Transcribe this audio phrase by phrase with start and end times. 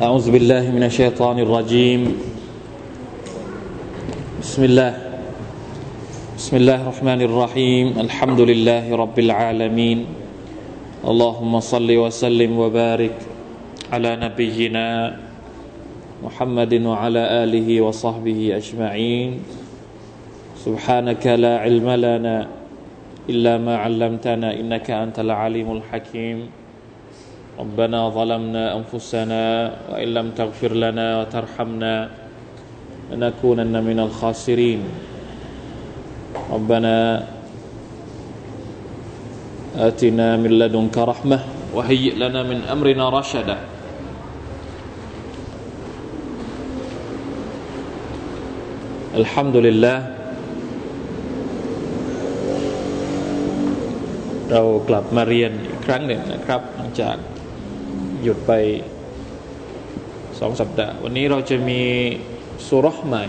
[0.00, 2.16] أعوذ بالله من الشيطان الرجيم.
[4.40, 4.92] بسم الله.
[6.40, 7.86] بسم الله الرحمن الرحيم.
[8.08, 9.98] الحمد لله رب العالمين.
[11.04, 13.16] اللهم صل وسلم وبارك
[13.92, 14.88] على نبينا
[16.24, 19.30] محمد وعلى آله وصحبه أجمعين.
[20.64, 22.48] سبحانك لا علم لنا
[23.28, 26.59] إلا ما علمتنا إنك أنت العليم الحكيم.
[27.59, 29.43] ربنا ظلمنا أنفسنا
[29.91, 31.95] وإن لم تغفر لنا وترحمنا
[33.11, 34.81] لنكونن من الخاسرين
[36.51, 36.95] ربنا
[39.77, 41.39] آتنا من لدنك رحمة
[41.73, 43.57] وهيئ لنا من أمرنا رشدا
[49.15, 49.97] الحمد لله
[54.51, 57.15] เรากลับมาเรียนอีกครั้งหนึ่งนะครับหลังจาก
[58.22, 58.52] หยุดไป
[60.40, 61.82] สองสัปดาห์ วันนี้เราจะมี
[62.68, 63.24] สุรษใหม่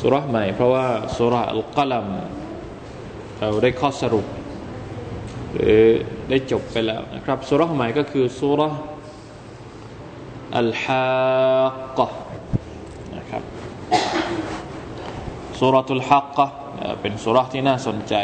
[0.00, 2.06] สุรษใหม่ เพราะว่าสุรอัลกัลัม
[3.40, 4.26] เราได้ข้อสรุป
[5.54, 5.82] หรือ
[6.30, 8.60] ได้จบไปแล้วนะครับสุรษใหม่ก็คือสุร
[10.58, 11.06] อัลฮา
[11.98, 12.08] กะ
[13.16, 13.42] นะครับ
[15.58, 16.46] สุรทุลฮักกะ
[17.00, 18.14] เป็นสุรที่น่าสนใจ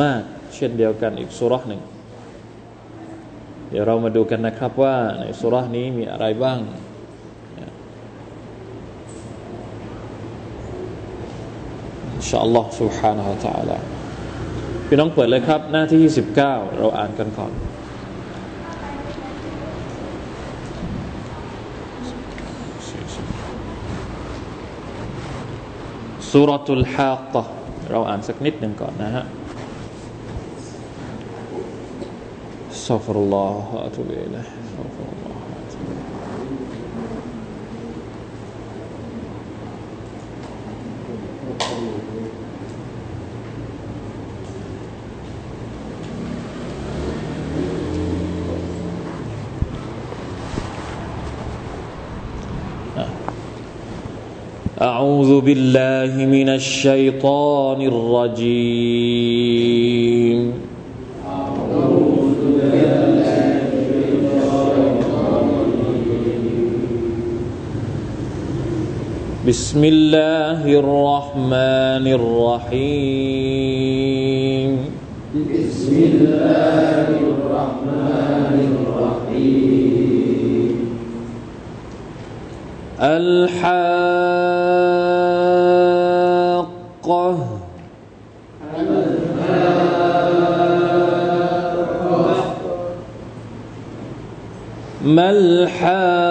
[0.00, 0.22] มาก
[0.54, 1.80] เช่นเดียวกันอีกสุรษหนึ่ง
[3.71, 6.59] เดี๋ยวเรามาดูกันนะครับว่าในสุรษนี้มีอะไรบ้าง
[12.13, 13.77] อินชาอัลลอฮ์ سبحانه และ تعالى
[14.87, 16.03] พี่น้องเปิดเลยครับ หน้าที่
[16.39, 17.51] 19 เราอ่านกันก่อน
[26.31, 27.49] สุรตุลฮาก์
[27.91, 29.23] เราอ่านสักนิดหนึ่งก่อนนะฮะ
[32.82, 34.26] أستغفر الله وأتوب إليه.
[34.26, 35.32] استغفر الله
[54.82, 59.22] أعوذ بالله من الشيطان الرجيم.
[69.52, 72.06] بسم الله الرحمن
[72.72, 73.10] الرحيم.
[75.34, 79.84] بسم الله الرحمن الرحيم.
[83.00, 83.98] الحاقة.
[95.04, 96.21] ما الحاقة؟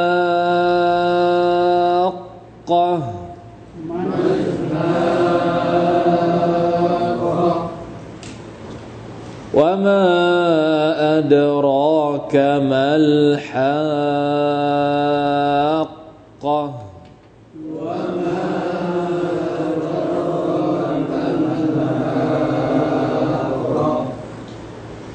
[12.32, 13.52] كما الحاقة
[17.82, 18.42] وما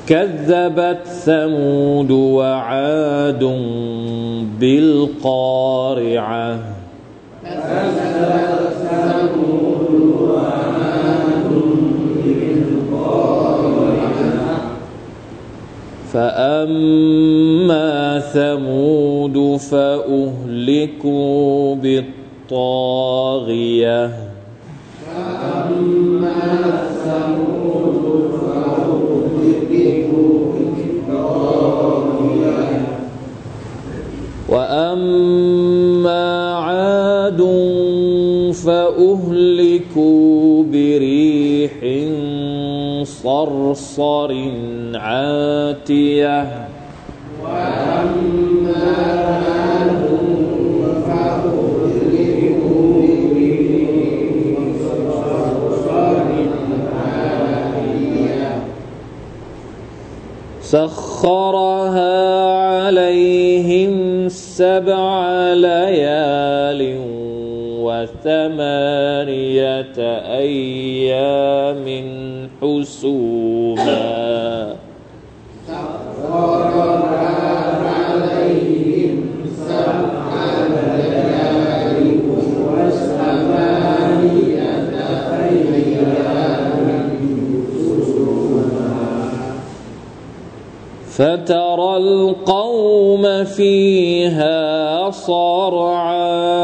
[0.06, 3.44] كذبت ثمود وعاد
[4.60, 6.58] بالقارعة
[7.44, 8.45] كذبت
[16.16, 17.92] فأما
[18.32, 21.44] ثمود فأهلكوا
[22.48, 24.00] بالطاغية
[34.48, 37.40] وأما عاد
[38.64, 41.72] فأهلكوا بريح
[43.06, 44.30] صرصر
[44.94, 46.66] عاتية
[60.66, 62.16] سخرها
[62.52, 66.98] عليهم سبع ليال
[67.86, 69.06] وثمانية
[70.42, 71.86] أيام.
[72.62, 74.36] حسوما.
[91.16, 96.56] فترى القوم فيها صرعا.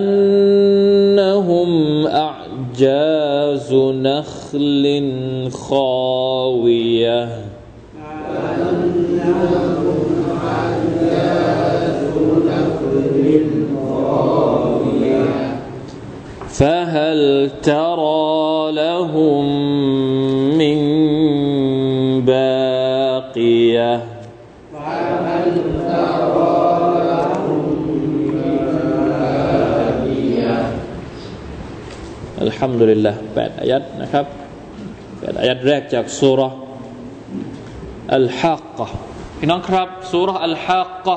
[0.00, 5.12] كأنهم أعجاز نخل
[5.52, 7.28] خاوية.
[16.48, 19.44] فهل ترى لهم
[20.58, 20.80] من
[22.24, 24.09] باقية؟
[32.60, 34.24] ฮัมดุลิลละแปดอายัดนะครับ
[35.18, 36.40] แปดอายัดแรกจากสุร
[38.16, 38.86] อัลฮักกะ
[39.38, 41.16] พี่น้องครับสุรอัลฮักกะ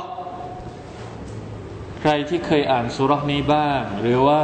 [2.02, 4.44] ใครที่เคยอ่านสุรนี้บ้าง หรือว่า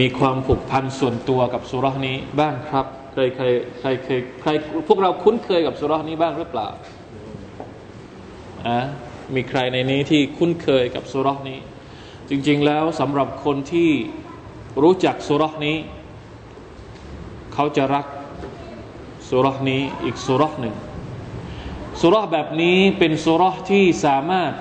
[0.00, 4.50] มีความผูกพันส่วนตัวกับสุรนี้บ้างครับเคยเคยใครเคยใคร
[4.88, 6.68] พวกเราคุ้นเคยกับสุรนี้บ้างหรือเปล่า
[8.66, 8.78] อะ
[9.34, 11.58] มีใครในนี้ที่คุ้นเคยกับสุรนี้
[12.28, 13.90] จริง ๆ แล้วสำหรับคนที่
[14.82, 15.76] รู้จักสุรษนี้
[17.54, 18.06] เขาจะรัก
[19.28, 20.74] สุรษนี้อีกสุรษหนึ่ง
[22.00, 24.52] สุรษแบบนี้เป็นสุรษที่สามารถ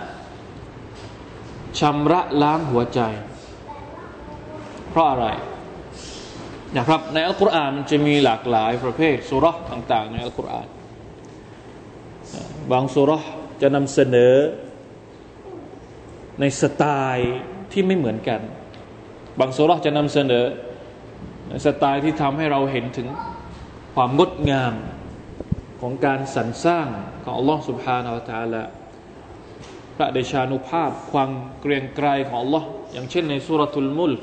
[1.80, 3.00] ชำระล้างหัวใจ
[4.89, 5.27] เพราะอะไร
[6.77, 10.68] นะครับในอัลกุรอานมันจะมีหลากหลายประเภทสุรษต่าง ๆ ในอัลกุรอาน
[12.71, 13.24] บางสุรษ
[13.62, 14.36] จะนำเสนอ
[16.39, 16.83] ในสไต
[17.16, 17.36] ล์
[17.74, 18.42] ที่ไม่เหมือนกัน
[19.40, 20.46] บางสุรจะนำเสนอ
[21.66, 23.08] สไตล์ที่ทำให้เราเห็นถึง
[23.96, 24.74] ความงดงาม
[25.81, 26.88] ของการสรรสร้าง
[27.24, 28.64] ของอัลลอฮ์สุบฮานาอัลตาละ
[29.96, 31.30] พระเดชานุภาพความ
[31.62, 34.14] เกรียงไกรของอัลลอฮ์อย่างเช่นในสุรทุลมุล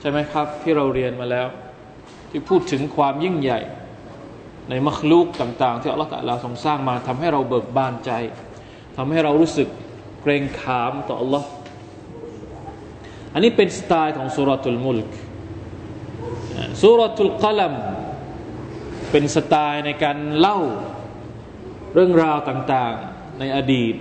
[0.00, 1.48] ใช่ไหมครับ ที่เราเรียนมาแล้ว
[2.30, 3.60] ที่พูดถึงความยิ่งใหญ่
[4.68, 8.10] ในมัคลูกต่าง ๆ ที่อัลลอฮ์ตาลาทรงสร้างมาทำให้เราเบิกบานใจ
[8.96, 9.68] ทำให้เรารู้สึก
[10.22, 11.46] เกรงขามต่ออัลลอฮ์
[13.32, 15.10] อันนี้เป็นสไตล์ของสุรทูลมุลก
[16.80, 17.74] สุรทูลกลัม
[19.10, 20.58] เป็นสไตล์ในการเล่า
[21.94, 23.94] เรื่องราวต่างๆในอดีต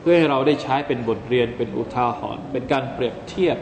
[0.00, 3.58] เพื่อให้เราได้ใช้เป็นบทเรียนเป็นอุทาหรณ์เป็นการเปรียบเทียบ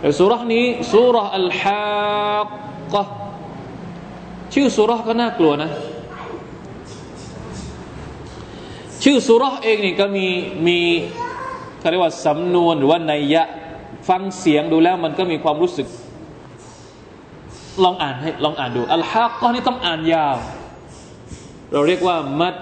[0.00, 2.46] แต่สุรนี้สุรอัลฮาก
[2.94, 3.02] ก็
[4.54, 5.70] ชื่อสุรก็น่ากลัวนะ
[9.04, 10.26] ชื่อสุรเองนี่ก็มี
[10.68, 10.80] มี
[11.78, 13.42] เขาเรียกว่าสำนวนหรือว่านัยยะ
[14.08, 15.86] ฟังเสียงดูแล้วมันก็มีความรู้สึก
[17.84, 20.36] ลองอ่านให้ลองอ่านดูอัลฮะก็นี่ต้องอ่านยาว
[21.72, 22.56] เราเรียกว่ามัด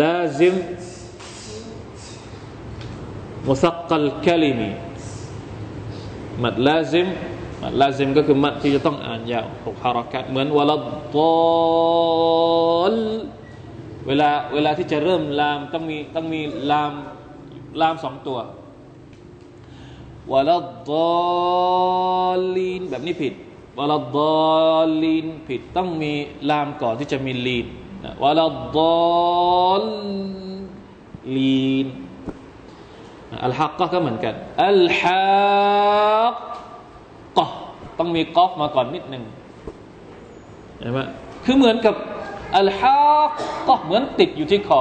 [0.00, 0.54] ลาซิม
[3.46, 4.70] มุสักกัลคลิมี
[6.44, 7.06] มัดลาซิม
[7.62, 10.76] มัดลาซิมก็คือมัดที่จะต้องอ่านยาวหกฮารักัดเหมือนวลา
[11.14, 11.16] ด
[12.82, 12.94] อล
[14.06, 16.92] เวลาเวลาที่จะเริ่มลามต้องมีต้องมีลาม
[17.80, 18.38] ลามสองตัว
[20.32, 23.34] วะลาดอลีนแบบนี้ผิด
[23.78, 24.18] วะลาด
[24.74, 26.12] อลีนผิดต้องมี
[26.50, 27.66] ลามก่อนที่จะมีลีน
[28.22, 28.78] วะลาด
[29.76, 29.78] อ
[31.36, 31.86] ลีน
[33.44, 34.34] อัลฮักก็เหมือนกัน
[34.66, 35.22] อัลฮั
[36.32, 36.34] ก
[37.36, 37.44] ก็
[37.98, 39.24] ต้องมีกอฟมาก่อนนิดหนึ่ง
[40.78, 40.98] เห็นไหม
[41.44, 41.94] คือเหมือนกับ
[42.56, 42.98] อัลฮั
[43.30, 43.32] ก
[43.68, 44.80] ก็เหมือนติดอยู่ที่คอ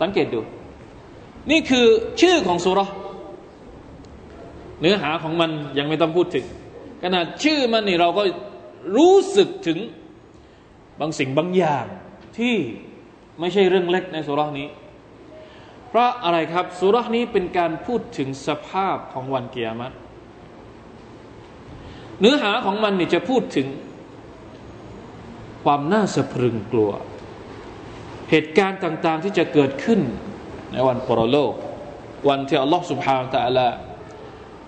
[0.00, 0.40] สังเกตดู
[1.50, 1.86] นี่คือ
[2.20, 2.80] ชื่อของสุร
[4.80, 6.46] เนื้อหาของมันยังไม่ต้องพูดถึง
[7.02, 8.22] ขนาดชื่อมันนี่เราก็
[8.96, 9.78] รู้สึกถึง
[11.00, 11.86] บางสิ่งบางอย่าง
[12.38, 12.54] ที่
[13.40, 14.68] ไม่ใช่เรื่องเล็กในสุรนี้
[15.88, 19.92] เพราะอะไรครับสุรนี้เป็นการพูดถึงสภาพของวันเกียรติ
[22.20, 23.66] เนื้อหาของมันนี่จะพูดถึง
[25.64, 26.90] ความน่าสะพรึงกลัว
[28.30, 30.00] เหตุการณ์ต่างๆที่จะเกิดขึ้น
[30.72, 31.52] ในวันปรโลก
[32.28, 33.68] วันที่อัลลอฮ์สุบฮานตะลา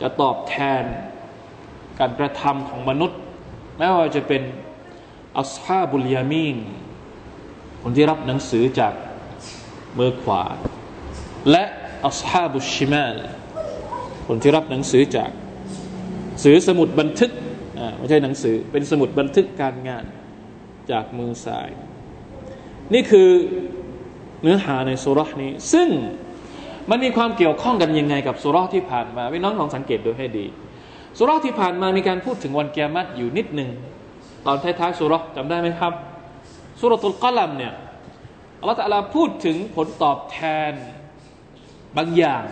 [0.00, 0.84] จะตอบแทน
[2.00, 3.18] การกระทำของมนุษย์
[3.76, 4.42] ไม่ว่าจะเป็น
[5.38, 6.56] อัสฮาบุลยามีน
[7.82, 8.92] คนที่รับหนังสือจาก
[9.98, 10.44] มือขวา
[11.50, 11.64] และ
[12.06, 13.16] อัสฮาบุชิมาล
[14.26, 15.30] คนที่รับหนังสือจาก
[16.42, 17.30] สือสมุดบันทึก
[17.98, 20.04] ไม่ใช่หนังสือเป็นสมุดบันทึกการงาน
[20.90, 21.68] จากมือซ้าย
[22.94, 23.30] นี่คือ
[24.44, 25.88] เนื้อหาในสุรษนี้ ซึ่ง
[26.90, 30.46] มันมีความเกี่ยวข้องกันยังไงกับสุรษที่ผ่านมาพี่น้องลองสังเกตดูให้ดี
[31.18, 33.70] สุรษที่ผ่านมามีการพูดถึงวันเกียรติอยู่นิดหนึ่ง
[34.46, 35.92] ตอนท้ายๆสุรษจำได้ไหมครับ
[36.80, 37.72] สุรตุลกลัมเนี่ย
[38.60, 40.38] อัลลอฮฺตะลาพูดถึงผลตอบแท
[40.70, 40.72] น
[41.96, 42.44] บางอย่าง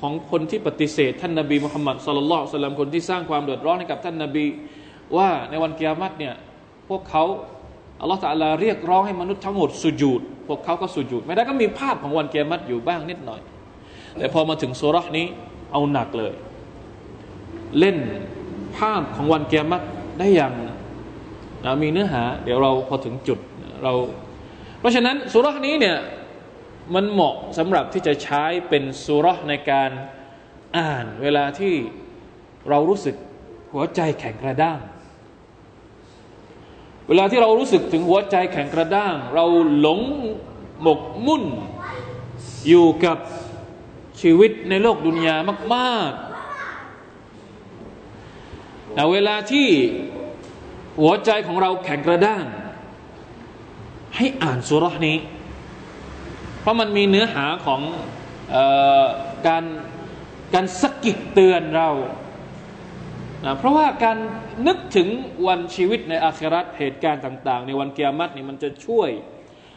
[0.00, 4.46] ของคนที่ปฏิเสธ ท่านนบีมุฮัมมัดสุลลัลสลัมคนที่สร้างความเดือดร้อนให้กับท่านนบี
[5.16, 6.34] ว่าในวันเกิยามัตเนี่ย
[6.88, 7.24] พวกเขา
[8.00, 13.40] อัลลอฮฺตะลาเรียกร้องให้มนุษย์ทั้งหมดสุญูดพวกเขาก็สุญูดไม่ได้ก็มีภาพของวันเกิยามัตอยู่บ้างนิดหน่อย
[14.18, 15.26] แต่พอมาถึงสุรษนี้
[15.72, 16.34] เอาหนักเลย
[17.78, 17.96] เล่น
[18.76, 19.82] ภาพของวันเกิยามัต
[20.18, 20.52] ได้อย่าง
[21.82, 23.38] มีเนื้อหา เดี๋ยวเราพอถึงจุด
[23.82, 23.92] เรา
[24.80, 25.96] เพราะฉะนั้นสุรษนี้เนี่ย
[26.94, 29.90] มันเหมาะสำหรับที่จะใช้เป็นสุรษในการ
[30.76, 31.74] อ่านเวลาที่
[32.68, 33.16] เรารู้สึก
[33.72, 34.78] หัวใจแข็งกระด้าง
[37.08, 39.44] เวลาที่เรารู้สึกถึงหัวใจแข็งกระด้าง เรา
[39.78, 40.00] หลง
[40.82, 41.44] หมกมุ่น
[42.68, 43.18] อยู่กับ
[44.20, 45.36] ชีวิตในโลกดุนยา
[45.74, 46.22] มากๆ
[48.94, 49.66] แต่เวลาที่
[51.00, 52.44] หัวใจของเราแข็งกระด้าง
[54.16, 55.16] ให้อ่านสุรษนี้
[56.60, 57.80] เพราะมันมีเนื้อหาของ
[58.54, 58.56] อ
[59.02, 59.04] อ
[59.46, 59.64] การ
[60.54, 61.88] การสกิดเตือนเรา
[63.46, 64.18] นะเพราะว่าการ
[64.66, 65.08] นึกถึง
[65.46, 69.10] วันชีวิตในอาคราตเหตุการณ์ต่าง ๆ ในวันเกียรตินี่มันจะช่วย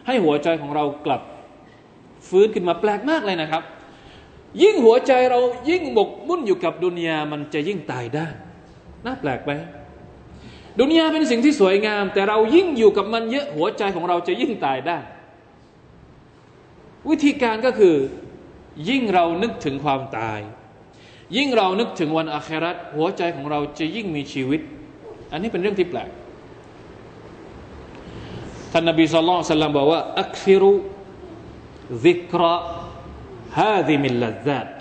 [0.08, 1.22] ให้หัวใจของเรากลับ
[2.28, 3.64] ฟื้นขึ้นมาแปลกมากเลยนะครับ
[4.62, 8.28] ยิ่งหัวใจเรายิ่งหมกมุ่นอยู่กับดุนยามันจะยิ่งตายได้
[9.06, 9.52] น่าแปลกไหม
[10.80, 14.98] ดุนยาเป็นสิ่งที่สวยงาม แต่เรายิ่งอยู่กับมันเยอะหัวใจของเราจะยิ่งตายได้
[17.10, 17.96] วิธีการก็คือ
[18.90, 20.40] ยิ่งเรานึกถึงความตาย
[21.38, 24.62] ยิ่งเรานึกถึงวันอาคราตหัวใจของเราจะยิ่งมีชีวิต
[25.31, 26.09] อันนี้เป็นเรื่องที่แปลก
[28.71, 30.71] ท่านนบีสุลต่านสัลลัมบอกว่าอักซิรุ
[32.05, 32.55] ซิกระ
[33.57, 34.74] ฮาดิมิลลาซัต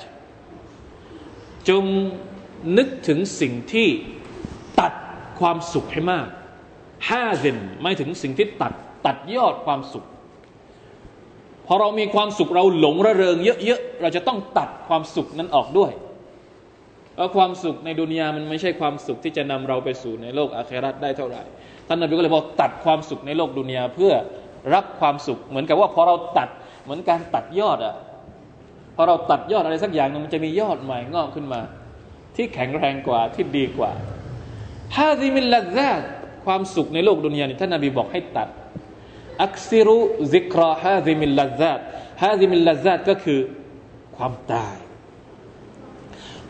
[1.68, 1.84] จง
[2.78, 3.88] นึกถึงสิ่งที่
[4.80, 4.92] ตัด
[5.40, 6.28] ความสุขให้มาก
[7.08, 8.72] ฮาซินไม่ถึงสิ่งที่ตัด
[9.06, 10.04] ตัดยอดความสุข
[11.66, 15.92] พอเรามีความสุขเราหลงระเริงเยอะๆเราจะต้องตัดความสุขนั้นออกด้วย
[17.18, 21.42] เพราะความสุขในดุนยามันไม่ใช่ความสุขที่จะนำเราไปสู่ในโลกอาคราตได้เท่าไหร่
[21.88, 24.12] ท่านนบีก็เลยบอกตัดความสุขในโลกดุนยาเพื่อ
[24.74, 26.48] รับความสุข เหมือนกับว่าพอเราตัด
[26.84, 27.94] เหมือนการตัดยอดอะ
[28.96, 31.60] พอเราตัดยอดอะไรสักอย่างนึงมันจะมียอดใหม่งอกขึ้นมา
[32.36, 33.90] ที่แข็งแรงกว่าที่ดีกว่า
[34.96, 35.90] ฮาซิมิลลาซา
[36.44, 38.48] ความสุขในโลกดุนยานี่ท่านนบีบอกให้ตัด
[39.42, 43.40] أكثروا ذكر هاذم اللذات هاذم اللذات ก็คือ
[44.16, 44.76] ความตาย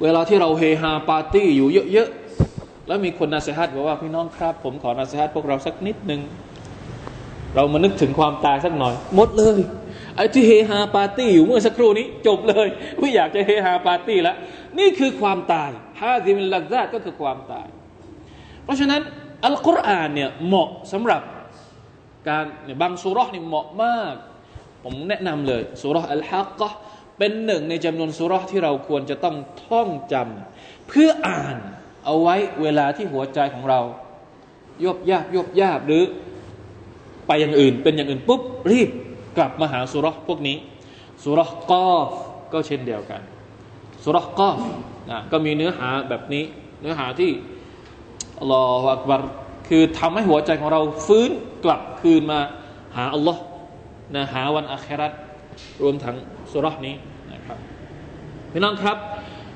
[0.02, 6.20] เวลาที่เราเฮฮาปาร์ตี้อยู่เยอะๆ แล้วมีคนนาเซฮัตบอกว่าพี่น้องครับ ผมขอนาเซฮัตพวกเราสักนิดหนึ่ง
[7.54, 9.58] เรามานึกถึงความตายสักหน่อย หมดเลย
[10.16, 14.36] ไอ้ที่เฮฮาปาร์ตี้อยู่เมื่อสักครู่นี้จบเลย ไม่อยากจะเฮฮาปาร์ตี้แล้ว
[14.78, 15.70] นี่คือความตาย
[16.00, 17.66] هاذم اللذات ก็คือความตาย
[18.64, 19.00] เพราะฉะนั้น
[19.44, 21.22] อัลกุรอานเนี่ยเหมาะสำหรับ
[22.28, 22.44] การ
[22.82, 24.14] บางสุรษนี่เหมาะมาก
[24.84, 26.70] ผมแนะนำเลยสุรษอัลฮักกะ
[27.18, 31.56] เป็นหนึ่งในจำนวนสุรษที่เราควรจะต้องท่องจำเพื่ออ่าน
[32.04, 33.80] เอาไว้เวลาที่หัวใจของเรา
[34.84, 36.04] ยบยาบยบยาบหรือ
[37.26, 38.90] ไปอย่างอื่น เป็นอย่างอื่นปุ๊บรีบ
[39.36, 40.56] กลับมาหาสุรษพวกนี้
[41.24, 42.10] สุรษกอฟ
[42.52, 43.20] ก็เช่นเดียวกัน
[44.04, 44.58] สุรษกอฟ
[45.10, 46.44] นะก็มีเนื้อหาแบบนี้
[46.80, 47.30] เนื้อหาที่
[48.38, 49.20] อัลลอฮฺอักบาร
[49.68, 51.30] คือทำให้หัวใจของเราฟื้น
[51.64, 52.40] กลับคืนมา
[52.96, 53.42] หาอัลลอฮ์
[54.14, 55.12] นะหาวันอาคราต
[55.82, 56.16] รวมทั้ง
[56.52, 56.94] สุรษนี้
[57.32, 57.58] นะครับ
[58.52, 58.96] พี่น้องครับ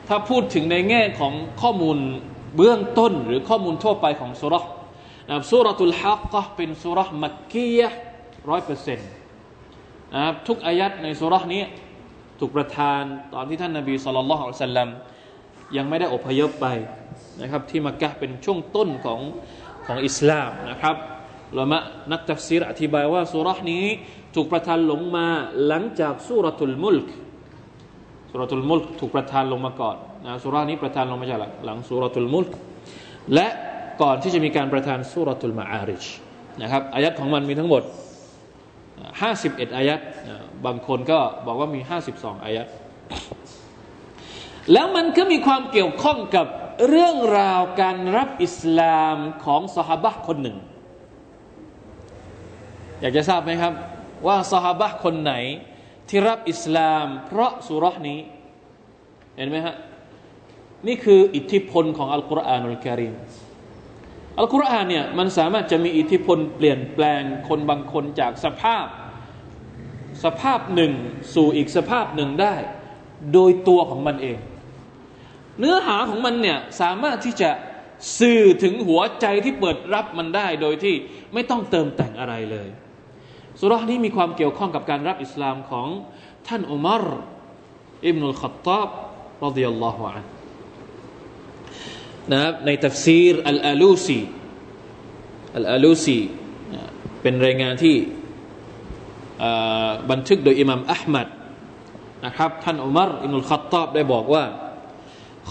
[0.08, 1.32] ถ้าพูดถึงในแง่ของ
[1.62, 1.98] ข้อมูล
[2.56, 4.64] เบื้องต้นหรือข้อมูลทั่วไปของสุรษ
[5.26, 7.88] นะครับสุรตุลฮักกะเป็นสุรษมักกียะ
[8.50, 9.08] ร้อยเปอร์เซ็นต์
[10.14, 11.62] นะครับทุกอายัดในสุรษนี้
[12.38, 13.02] ถูกประทาน
[13.34, 14.88] ตอนที่ท่านนาบีสุลต่านละฮ์อัลลัม
[15.76, 16.66] ยังไม่ได้อพยพไป
[17.40, 19.20] นะครับ ที่มักกะเป็นช่วงต้นของ
[19.86, 20.96] ของอิสลามนะครับ
[21.58, 21.78] ละมะ
[22.12, 23.84] นักตัฟซีรอธิบายว่าสุรษนี้
[24.34, 25.26] ถูกประทานลงมา
[25.66, 27.08] หลังจากสุรทุลมุลก
[28.30, 29.96] สุรทุลมุลกถูกประทานลงมาก่อน
[30.26, 32.54] นะสุรานี้ประทานลงมาจากหลังสุรทุลมุลก
[33.34, 33.46] และ
[34.02, 36.04] ก่อนที่จะมีการประทานสุรทุลมาอาริช
[36.62, 37.82] นะครับอายัดของมันมีทั้งหมด
[38.98, 40.00] 51 อายัด
[40.66, 41.80] บางคนก็บอกว่ามี
[42.12, 42.66] 52 อายัด
[44.72, 46.46] แล้วมันก็มีความเกี่ยวข้องกับ
[46.88, 50.56] เรื่องราวการรับอิสลามของสหบะคนหนึ่ง
[53.00, 53.72] อยากจะทราบไหมครับ
[54.26, 55.34] ว่าสหบะคนไหน
[56.08, 58.18] ที่รับอิสลาม เพราะสุรษนี้
[59.36, 59.76] เห็นไหมฮะ
[60.86, 63.14] นี่คืออิทธิพลของอัลกุรอานุลกิริม
[64.38, 68.86] อัลกุรอานเนี่ยมันสามารถจะมีอิทธิพลเปลี่ยนแปลงคนบางคนจากสภาพ
[70.24, 70.92] สภาพหนึ่ง
[71.34, 72.54] สู่อีกสภาพหนึ่งได้
[73.32, 74.38] โดยตัวของมันเอง
[75.58, 77.50] เนื้อหาของมันเนี่ยสามารถที่จะ
[78.20, 80.94] สื่อถึงหัวใจที่เปิดรับมันได้โดยที่
[81.34, 82.68] ไม่ต้องเติมแต่งอะไรเลย
[83.59, 85.87] สุรานี้มีความเกี่ยวข้องกับการรับอิสลามของ
[86.47, 87.05] ท่านอุมาร
[88.07, 88.89] อิบนุลขัตตอบ
[89.45, 90.25] รดิยัลลอฮุอัน
[92.31, 94.19] นะครับในตัฟซีรอัลอาลูซี
[95.57, 96.19] อัลอาลูซี
[97.21, 97.95] เป็นรายงานที่
[100.11, 101.27] บันทึกโดยอิหมัมอัลมัด
[102.25, 104.45] นะครับท่านอุมารอินุลขัตตาบได้บอกว่า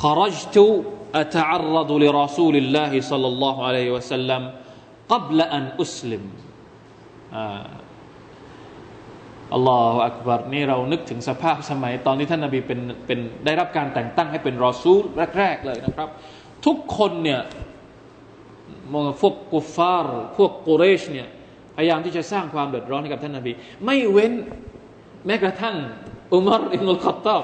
[0.04, 0.58] خرجت
[1.22, 4.42] أتعرض لرسول الله صلى الله عليه وسلم
[5.08, 6.22] قبل أن أسلم
[9.53, 15.01] อัลลอฮฺอักบารนี่เรานึกถึงสภาพสมัย ตอนที่ท่านนาบีเป็นเป็นได้รับการแต่งตั้งให้เป็นรอซูล
[15.39, 16.09] แรก ๆ เลยนะครับ
[16.65, 17.41] ทุกคนเนี่ย
[18.91, 21.27] มองพวกกุฟาร์พวกกุเรชเนี่ย
[21.75, 23.51] พยายามที่จะสร้างความเดือดร้อนให้กับท่านนาบี
[23.85, 24.33] ไม่เว้น
[25.25, 25.75] แม้กระทั่ง
[26.33, 27.43] อุมารอิบนุลขัตตอบ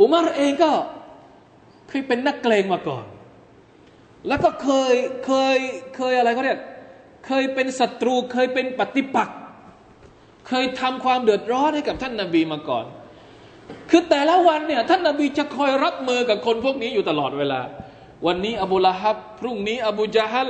[0.00, 0.70] อุมารเองก็
[1.88, 3.04] เคยเป็นนักเกรงมาก่อน
[4.28, 4.94] แล้วก็เคย
[5.26, 5.58] เคย
[5.96, 6.60] เคยอะไรเขาเรียก
[7.26, 9.37] เคยเป็นศัตรูเคยเป็นปฏิปักษ์
[10.48, 12.86] เคยทำความเดือดร้อนให้กับท่านนาบีมาก่อน
[13.90, 17.60] คือแต่ละวันเนี่ยท่านนาบีจะคอยรับมือกับคนพวกนี้อยู่ตลอดเวลา
[18.26, 20.48] วันนี้อบูละฮับ พรุ่งนี้อบูจาฮัล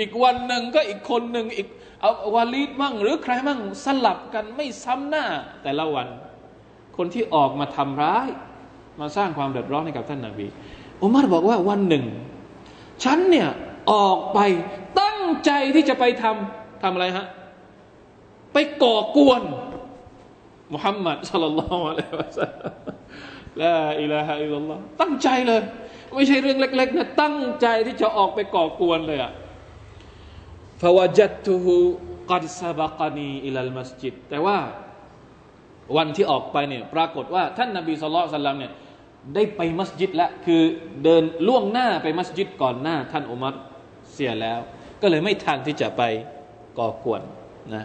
[0.00, 1.68] อีกวันหนึ่งก็อีกคนหนึ่งอีก
[2.04, 5.24] อาวาลีดมั่ง หรือใครมั่งสลับกันไม่ซ้ำหน้า
[5.64, 6.06] แต่ละวัน
[6.96, 8.28] คนที่ออกมาทำร้าย
[9.00, 10.46] มาสร้างความเดือดร้อนให้กับท่านนาบี
[11.02, 12.04] อุมารบอกว่าวันหนึ่ง
[13.04, 13.48] ฉันเนี่ย
[13.92, 14.38] ออกไป
[15.00, 17.26] ตั้งใจที่จะไปทำทำอะไรฮะ
[18.54, 19.42] ไปก่อกวน
[20.74, 22.72] มุฮัมมัดสัลลัลลอฮุอะลัยฮิวะสัลลัม
[23.62, 25.62] ลาอิลาฮะอิลลัลลอฮ์ตั้งใจเลย
[26.14, 29.32] ไม่ใช่เรื่องเล็กๆนะตั้งใจที่จะออกไปก่อกวนเลยอะ
[30.80, 31.74] ฟาวจัตตุฮู
[32.30, 34.58] กัดซาบกานีอิลัลมัสจิดแต่ว่า
[35.96, 38.72] วันที่ออกไปเนี่ยปรากฏว่าท่านนบีสุลต่านเนี่ย
[39.34, 40.62] ได้ไปมัสยิดแล้วคือ
[41.04, 43.54] เดินล่วงหน้าไปมัสยิดก่อนหน้า ท่านอุมัร
[44.12, 44.58] เสียแล้ว
[45.02, 46.02] ก็เลยไม่ทันที่จะไป
[46.78, 47.22] ก่อกวน
[47.74, 47.84] นะ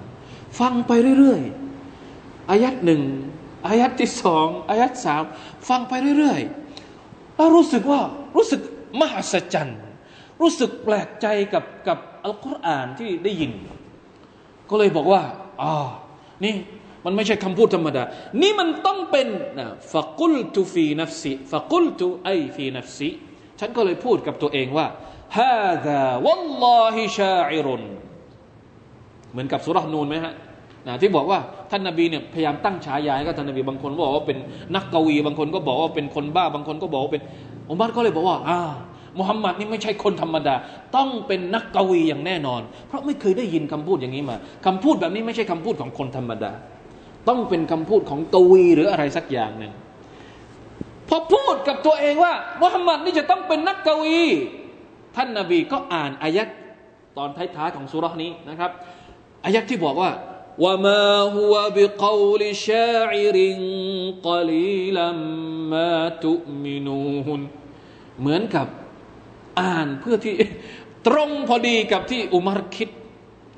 [0.59, 3.01] ฟังไปเรื่อยๆอายัดหนึ่ง
[3.67, 5.23] อายัดที่สองอายัดสาม
[5.67, 8.01] ฟังไปเรื่อยๆแล้วรู้สึกว่า
[8.35, 8.61] รู้สึก
[8.99, 9.79] มหัศจรรย์
[10.41, 13.51] รู้สึกแปลกใจกับกับอัลกุรอานที่ได้ยิน
[14.69, 15.21] ก็เลยบอกว่า
[15.61, 15.73] อ๋อ
[16.43, 16.55] นี่
[17.05, 18.03] มันไม่ใช่คำพูดธรรมดา
[18.41, 19.27] นี่มันต้องเป็น
[19.59, 23.09] นะفقلت في نفسي فقلت أي في نفسي
[23.59, 24.87] ฉันก็เลยพูดกับตัวเองว่า
[25.37, 27.83] ฮาดาวัลลอฮิชาอิรุน
[29.31, 30.33] เหมือนกับสุรนูนไหมฮะ
[30.87, 31.39] นะที่บอกว่า
[31.71, 34.37] ท่านนาบีเนี่ยพยายามตั้งฉายาให้กับท่านนาบีบางคนบอกว่าเป็น
[34.75, 37.23] นักกวีบางคนก็บอกว่าเป็นคนบ้าบางคนก็บอกว่าเป็น
[37.69, 38.59] อุมัรก็เลยบอกว่าอ่า
[39.17, 40.55] มุฮัมมัดนี่ไม่ใช่คนธรรมดา
[40.95, 46.51] ต้องเป็นนักกวีอย่างแน่นอน เพราะไม่เคยได้ยินคำพูดอย่างนี้มาคำพูดแบบนี้ไม่ใช่คำพูดของคนธรรมดา
[47.27, 49.71] ต้องเป็นคำพูดของกวีหรืออะไรสักอย่างหนึ่ง
[51.09, 54.19] พอพูดกับตัวเองว่ามุฮัมมัดนี่จะต้องเป็นนักกวี
[55.15, 56.47] ท่านนาบีก็อ่านอายัด
[57.17, 58.71] ตอนท้ายๆของสุรานี้นะครับ
[59.45, 60.11] อายักที่บอกว่า
[60.63, 63.57] ว่ามาหัวบิกาลิชาอิริง
[64.27, 65.17] กลีลัม
[65.73, 67.41] มาตุมินูฮุน
[68.19, 68.67] เหมือนกับ
[69.59, 70.35] อ่านเพื่อที่
[71.07, 72.89] ตรงพอดีกับที่อุมารคิด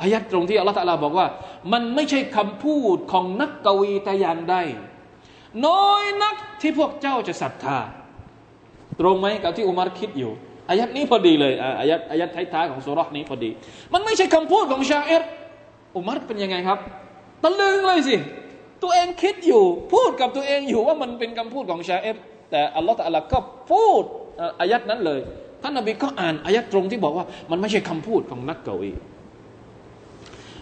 [0.02, 1.28] อายัดตรงที่อัลลอฮฺตะลาบอกว่า
[1.72, 4.56] มันไม่ใช่คำพูดของนักกวีแต่อย่างใด
[5.65, 7.80] น้อยนักที่พวกเจ้าจะศรัทธา
[9.00, 10.32] ตรงไหมกับที่อุมารคิดอยู่
[10.69, 13.50] อายัดนี้พอดีเลยอายัดอายัดท้ายๆของสุรษนี้พอดี
[13.93, 15.24] มันไม่ใช่คำพูดของชาเอร
[15.95, 16.79] อุมัรเป็นยังไงครับ
[17.43, 18.17] ตะลึงเลยสิ
[18.84, 22.17] ตัวเองคิดอยู่ พูดกับตัวเองอยู่ว่ามันเป็นคำพูดของชาเอฟ
[22.51, 23.39] แต่อัลลอฮฺตะลาก็
[23.71, 24.03] พูด
[24.60, 25.19] อายัดนั้นเลย
[25.62, 28.91] ท่านนบีก็อ่านอายัดตรงที่บอกว่า มันไม่ใช่คำพูดของนักกวี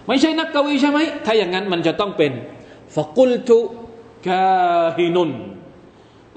[0.08, 2.32] ไม่ใช่นักกวีใช่ไหมถ้าอย่างนั้นมันจะต้องเป็น
[2.96, 3.60] ฟะกุลตุ
[4.28, 5.32] กาฮินุน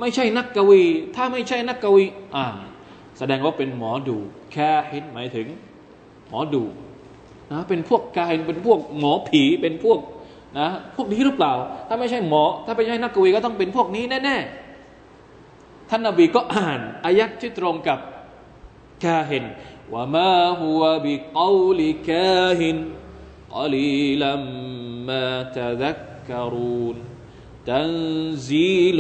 [0.01, 0.83] ไม่ใช่นักกวี
[1.17, 2.05] ถ้าไม่ใช่นักกวี
[2.37, 2.47] อ่า
[3.19, 4.17] แสดงว่าเป็นหมอดู
[4.53, 5.47] แค่ฮินหมายถึง
[6.29, 6.63] หมอดู
[7.52, 10.00] นะเป็นพวกกายเป็นพวกหมอผีเป็นพวก
[10.60, 11.54] นะพวกนี้หรือเปล่า
[11.88, 18.00] ถ้าไม่ใช่หมอ ถ้าไม่ใช่นักกวีก็ต้องเป็นพวกนี้แน่ๆท่านนบีก็อ่านอายัดที่ตรงกับ
[19.04, 19.46] กาหิน
[19.94, 21.42] ว่ามาหัวบิกอ
[21.80, 22.78] ลิกาหิน
[23.54, 23.90] กลี
[24.22, 24.44] ลัม
[25.08, 25.98] มาตะดัก
[26.30, 26.98] การูน
[27.70, 29.00] تنزيل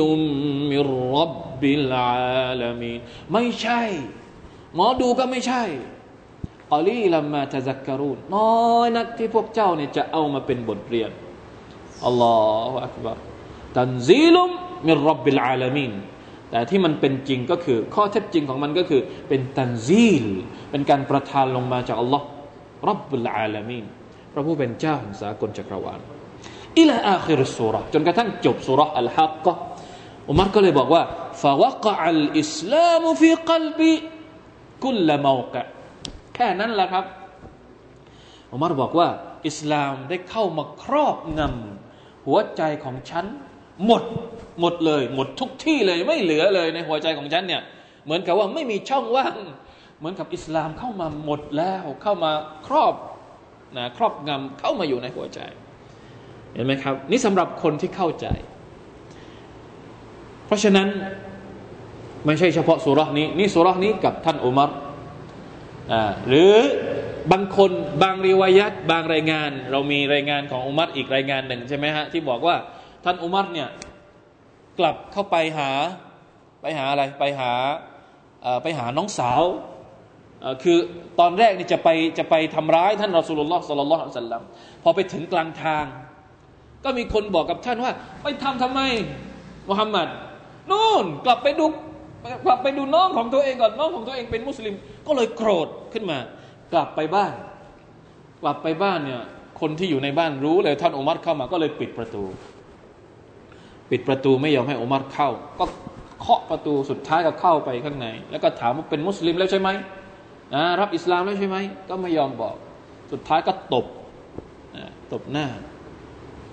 [0.72, 0.84] من
[1.17, 3.00] رب العالمين
[3.34, 3.82] ไม่ใช่
[4.76, 5.92] หมอดูก็ไม่ใช่ก
[6.75, 11.11] อลีลัมมาตะซักการูนน้อยนักที่พวกเจ้าเนี่ยจะเอามาเป็นบทเรียน
[12.07, 12.37] อัลลอ
[12.71, 13.17] ฮฺอักบาร
[13.77, 14.51] ตันซีลุม
[14.87, 15.93] มินรับบิลอาลามีน
[16.51, 20.27] แต่ที่มันเป็นจริงก็คือ ข้อเท็จจริงของมันก็คือ เป็นตันซีล
[20.71, 22.27] เป็นการประทานลงมาจากอัลลอฮ์
[22.89, 23.85] รับบุลอาลามีน
[24.33, 26.01] พระผู้เป็นเจ้าแห่งสากลจักรวาล
[26.81, 29.53] อิลาอาคิรสุรจนกระทั่งจบสุรอัลฮักกะ
[30.31, 31.03] อุมัรก็เลยบอกว่า
[31.43, 33.93] ฟาวกะอัลอิสลามฟีกัลบี
[34.85, 35.63] กุลละมาวกะ
[36.35, 37.05] แค่นั้นแหละครับ
[38.51, 39.09] อุมัรบอกว่า
[39.47, 43.25] อิสลามได้เข้ามาครอบงำหัวใจของฉัน
[43.87, 44.03] หมด
[44.61, 47.62] หมดเลย หมดทุกที่เลยไม่เหลือเลยในหัวใจของฉันเนี่ย
[48.05, 49.37] เหมือนกับว่าไม่มีช่องว่าง
[49.99, 52.31] เหมือนกับอิสลามเข้ามาหมดแล้ว เข้ามา
[52.66, 52.94] ครอบ
[53.77, 55.40] นะครอบงำเข้ามาอยู่ในหัวใจ
[56.53, 58.27] เห็นไหมครับ นี่สำหรับคนที่เข้าใจ
[60.47, 60.88] เพราะฉะนั้น
[62.27, 64.84] ไม่ใช่เฉพาะสุรานี้ นี่สุรานี้กับท่านอุมัรอ่า
[66.29, 66.53] หรือ
[67.33, 67.70] บางคน
[68.03, 72.57] บางริวายัตบางรายงาน เรามีรายงานของอุมัรอีกรายงานหนึ่งใช่ไหมฮะที่บอกว่า
[73.05, 73.68] ท่านอุมัรเนี่ย
[74.79, 75.70] กลับเข้าไปหา
[76.62, 77.53] ไปหาอะไรไปหา
[78.62, 79.42] ไปหาน้องสาว
[80.62, 80.79] คือ
[81.20, 84.42] ตอนแรกนี่จะไปจะไปทำร้ายท่านรอสูลุลลอฮ์สัลลัลลอฮุอะลัลลัม
[84.83, 85.85] พอไปถึงกลางทาง
[86.85, 87.92] ก็มีคนบอกกับท่านว่า
[88.23, 88.81] ไปทำทำไม
[89.68, 90.09] มุฮัมมัด
[90.70, 91.66] นู่นกลับไปดู
[92.47, 94.75] กลับไปดูน้องของตัวเองก่อนน้องของตัวเองเป็นมุสลิม
[95.07, 96.19] ก็เลยโกรธขึ้นมา
[96.73, 97.33] กลับไปบ้าน
[98.43, 99.23] กลับไปบ้านเนี่ย
[99.61, 102.25] คนที่อยู่ในบ้านรู้เลยท่านอุมัรเข้ามาก็เลยปิดประตู
[103.90, 105.64] ปิดประตูไม่ยอมให้อุมัรเข้า ก็
[106.21, 109.69] เคาะประตูสุดท้ายก็เข้าไปข้างใน แล้วก็ถามว่าเป็นมุสลิมแล้วใช่ไหม
[110.55, 111.57] นะรับอิสลามแล้วใช่ไหม
[111.88, 112.57] ก็ไม่ยอมบอก
[113.12, 113.87] สุดท้ายก็ตบ
[114.77, 115.47] นะตบหน้า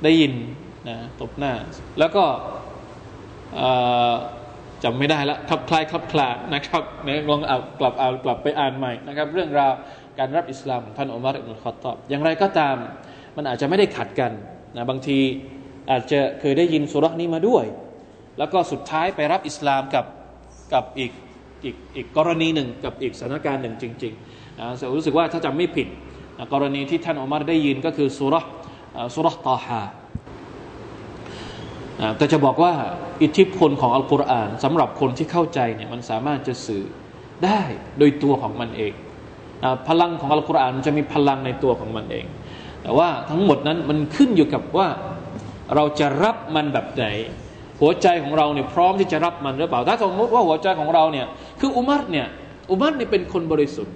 [0.04, 0.34] ได้ยิน
[0.90, 1.54] นะตบหน้า
[2.00, 2.24] แล้วก็
[4.84, 9.74] จำไม่ได้ละคลับคลายคลับคลานะครับเนี่ยลองเอากลับเอากลับไปอ่านใหม่นะครับ เรื่องราว
[10.20, 12.76] การรับอิสลามของท่านอุมารอิบนุลขอตอบ อย่างไรก็ตาม
[13.36, 14.32] มันอาจจะไม่ได้ขัดกัน
[14.76, 15.20] นะบางที
[15.91, 17.65] อาจจะเคยได้ยินสุรนี้มาด้วย
[18.38, 20.06] แล้วก็สุดท้ายไปรับอิสลามกับ
[20.74, 21.12] กับอีก
[21.63, 24.65] อีกอีกกรณีหนึ่งกับอีกสถานการณ์หนึ่งจริงๆนะ
[24.96, 25.88] รู้สึกว่าถ้าจำไม่ผิด
[26.38, 28.36] นะกรณีที่ท่านอุมารได้ยินก็คือสุร
[29.13, 29.82] สุรตาฮา
[32.18, 32.74] แต่จะบอกว่า
[33.24, 36.84] อิทธิพลของอัลกุรอานสำหรับคนที่เข้าใจเนี่ยมันสามารถจะสื่อ
[37.46, 37.62] ได้
[38.00, 38.94] โดยตัวของมันเอง
[39.88, 42.26] พลังของอัลกุรอานมันจะมีพลังในตัวของมันเอง
[42.84, 44.88] แต่ว่าทั้งหมดนั้นมันขึ้นอยู่กับว่า
[45.76, 47.06] เราจะรับมันแบบไหน
[47.82, 51.28] หัวใจของเราเนี่ยพร้อมที่จะรับมันหรือเปล่าถ้าสมมติว่าหัวใจของเราเนี่ย
[51.60, 52.28] คืออุมัรเนี่ย
[52.72, 53.96] อุมัรนี่ยเป็นคนบริสุทธิ์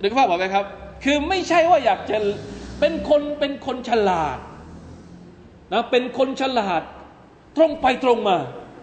[0.00, 0.64] หรือว่าบอกไหมครับ
[1.04, 2.16] คือไม่ใช่ว่าอยากจะ
[2.80, 4.38] เป็นคนเป็นคนฉลาด
[5.72, 6.82] นะเป็นคนฉลาด
[7.56, 8.36] ตรงไปตรงมา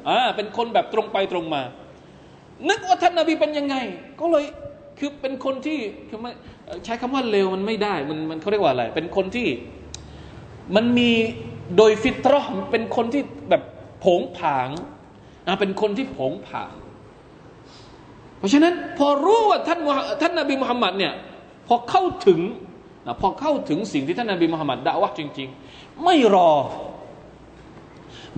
[0.10, 1.62] อ่าเป็นคนแบบตรงไปตรงมา
[2.70, 3.76] นึกว่าท่านนาบีเป็นยังไง
[4.20, 4.46] ก็เลย
[5.00, 6.32] คือเป็นคนที่คือไม่
[6.86, 9.48] ใช้คำว่าเลวมันไม่ได้ มันมันเขาเรียกว่าอะไร เป็นคนที่
[10.76, 11.12] มันมี
[11.78, 13.62] โดยฟิตรอเป็นคนที่แบบ
[14.04, 14.70] ผงผาง
[15.48, 16.74] นะเป็นคนที่ผงผาง
[18.38, 19.80] เพราะฉะนั้นพอรู้ว่าท่าน
[20.22, 21.14] ท่านนบีมุฮัมมัดเนี่ย
[21.68, 22.40] พอเข้าถึง
[23.06, 26.52] นะพอเข้าถึงสิ่งที่ท่านนบีมุฮัมมัดด่าวะจริง ๆ ไม่รอ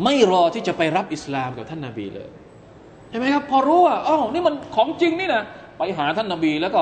[0.03, 2.29] ไม่รอที่จะไปรับอิสลามกับท่านนบีเลย
[3.09, 5.43] ใช่ไหมครับ พอรู้ว่าอ๋อนี่มันของจริงนี่นะ
[5.77, 6.81] ไปหาท่านนบีแล้วก็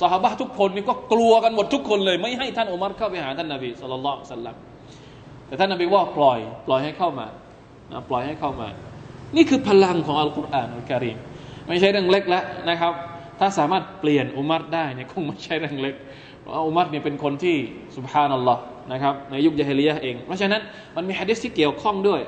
[0.00, 4.56] สหายทุกคนนี่ก็กลัวกันหมดทุกคนเลย ไม่ให้ท่านอุมัรเข้าไปหาท่านนบีสุลต่านสัลลัม
[5.46, 7.26] แต่ท่านนบีว่าปล่อย ปล่อยให้เข้ามา
[7.92, 8.68] นะปล่อยให้เข้ามา
[9.36, 11.18] นี่คือพลังของอัลกุรอานอัลกะรีม
[11.68, 12.92] ไม่ใช่เรื่องเล็กแล้วนะครับ
[13.38, 15.94] ถ้าสามารถเปลี่ยนอุมัรได้เนี่ยคงไม่ใช่เรื่องเล็ก
[16.48, 17.56] อุมัรเนี่ยเป็นคนที่
[17.96, 18.60] سبحان الله
[18.92, 20.62] นะครับในยุคญาฮิลียะฮ์เอง เพราะฉะนั้น
[20.96, 22.20] มันมีฮะดิษที่เกี่ยวข้องด้วย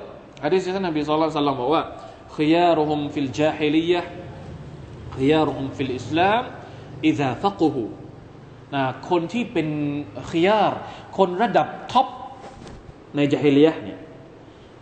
[0.44, 1.82] ฮะดิษที่ท่านนบีสุลต่านบอกว่า
[2.36, 6.42] خيارهم في الجاهلية خيارهم في الإسلام
[7.06, 7.84] إذا فقهوا
[8.74, 9.68] นะคนที่เป็น
[10.32, 10.72] خيار
[11.18, 12.06] คนระดับ top
[13.16, 13.98] ในญาฮิลียะฮ์เนี่ย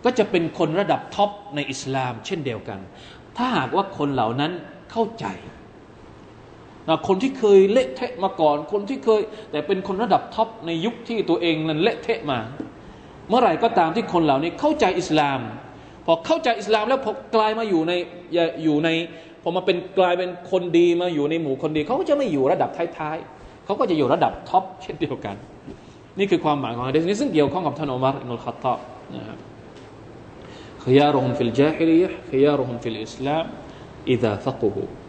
[0.05, 2.79] ก็จะเป็นคนระดับ top ในอิสลาม เช่นเดียวกัน
[3.37, 4.53] ถ้าหากว่าคนเหล่านั้น
[4.91, 5.27] เข้าใจ
[7.07, 12.39] คนที่เคยเละเทะมาก่อน คนที่เคย แต่เป็นคนระดับ top ในยุคที่ตัวเองนั้นเละเทะมา
[13.29, 15.41] เมื่อไหร่ก็ตามที่คนเหล่านี้เข้าใจอิสลาม
[16.07, 17.93] พอเข้าใจอิสลามแล้วพอกลายมาอยู่ใน
[18.65, 18.89] อยู่ใน
[19.43, 25.37] พอมาเป็นกลายเป็นคนดีมาอยู่ในหมู่คนดีเขาก็จะไม่อยู่ระดับท้ายๆเขาก็จะอยู่ระดับ top เช่นเดียวกัน
[26.19, 28.79] นี่คือความหมายของฮะดีษนี้ซึ่งเกี่ยวข้องกับท่านอุมัรอิบนุลค็อฏฏอบ
[29.17, 29.39] นะครับ
[30.85, 31.41] خيارهم في
[32.89, 35.00] ال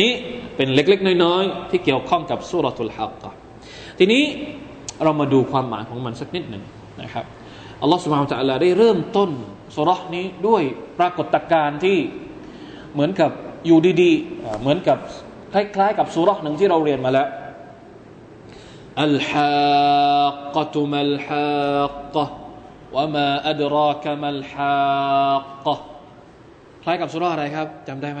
[0.00, 0.10] นี่
[0.56, 3.30] เป็นเล็กๆ น้อยๆ ที่เกี่ยวข้องกับسورة الحاقة
[3.98, 4.24] ทีนี้
[5.02, 6.62] เรามาดูความหมายของมันสักนิดหนึ่ง
[7.02, 7.24] นะครับ
[7.82, 9.30] อัลลอฮฺ سبحانه وتعالى ได้เริ่มต้น
[9.76, 10.62] สูเราะฮฺนี้ด้วย
[10.98, 11.98] ปรากฏการณ์ที่
[12.92, 13.30] เหมือนกับ
[13.66, 14.98] อยู่ดีๆเหมือนกับ
[15.52, 17.28] คล้ายๆ กับสุรหนึ่งที่เราเรียนมาแล้ว
[19.02, 19.52] อัลฮา
[20.56, 22.26] กะตุมัลฮากะ
[22.96, 24.74] วะมาอัดรากะมัลฮา
[25.66, 25.76] กะ
[26.82, 28.20] คล้ายกับสุรอะไรครับจำได้ไหม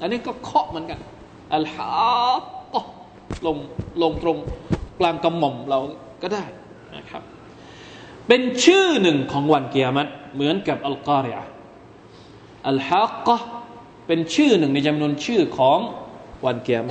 [0.00, 1.00] อันนี้ก็เคาะเหมือนกัน
[1.54, 2.32] อัลฮา
[2.74, 2.76] ต
[3.46, 3.56] ลง
[4.02, 4.38] ลงตรง
[5.00, 5.78] กลางกระหม่อมเรา
[6.22, 6.44] ก็ได้
[6.96, 7.22] นะครับ
[8.28, 11.44] เป็นชื่อหนึ่งของวันเกียรติเหมือนกับอัลกอริอะ
[12.68, 13.36] อัลฮากกะ
[14.06, 15.78] เป็นชื่อหนึ่งในจำนวนชื่อของ
[16.46, 16.86] วันเกียรติ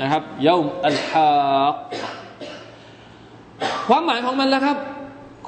[0.00, 1.30] นะครับยามอัลฮา
[1.72, 1.74] ก
[3.88, 4.78] ความหมายของมันแล้วครับ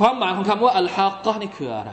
[0.00, 1.92] ความหมายของคำว่าอัลฮากกะนี่คืออะไร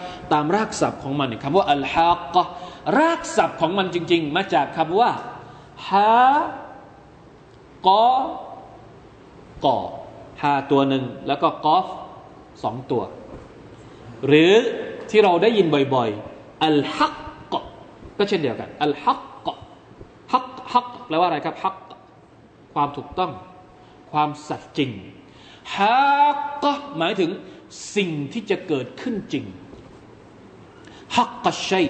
[0.33, 2.35] ตามรากศัพท์ของมันคำว่าอัลฮากก
[2.99, 5.11] รากศัพท์ของมันจริง ๆ มาจากคำว่า
[5.89, 6.11] ฮา
[7.87, 8.09] กอ
[9.65, 9.79] กอ
[10.41, 11.85] ฮาตัวหนึ่งแล้วก็กอฟ
[12.63, 13.03] สองตัว
[14.27, 14.53] หรือ
[15.09, 17.15] ที่เราได้ยินบ่อยๆอัลฮัก
[17.51, 17.55] ก
[18.17, 19.47] ก็เช่นเดียวกันอัลฮักก
[20.33, 21.77] ฮักฮักแปลว่าอะไรครับฮัก
[22.73, 23.31] ความถูกต้อง
[24.11, 24.91] ความสัตย์จริง
[25.77, 26.01] ฮั
[26.35, 26.65] กก
[26.97, 27.31] หมายถึง
[27.95, 29.45] สิ่งที่จะเกิดขึ้นจริง
[31.17, 31.87] ฮักกัชัย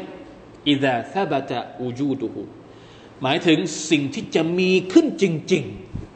[0.69, 2.41] อิดะซาบะตะอูจูดุหู
[3.21, 5.63] หมายถึงสิ่งที่จะมีขึ้นจริง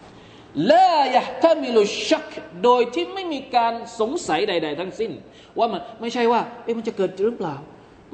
[0.09, 2.29] ๆละยะตามิลุชัก
[2.63, 5.11] โดยที่ไม่มีการสงสัยใด ๆ ทั้งสิ้น
[5.57, 7.55] ว่ามันไม่ใช่ว่าเอ๊ะมันจะเกิดหรือเปล่า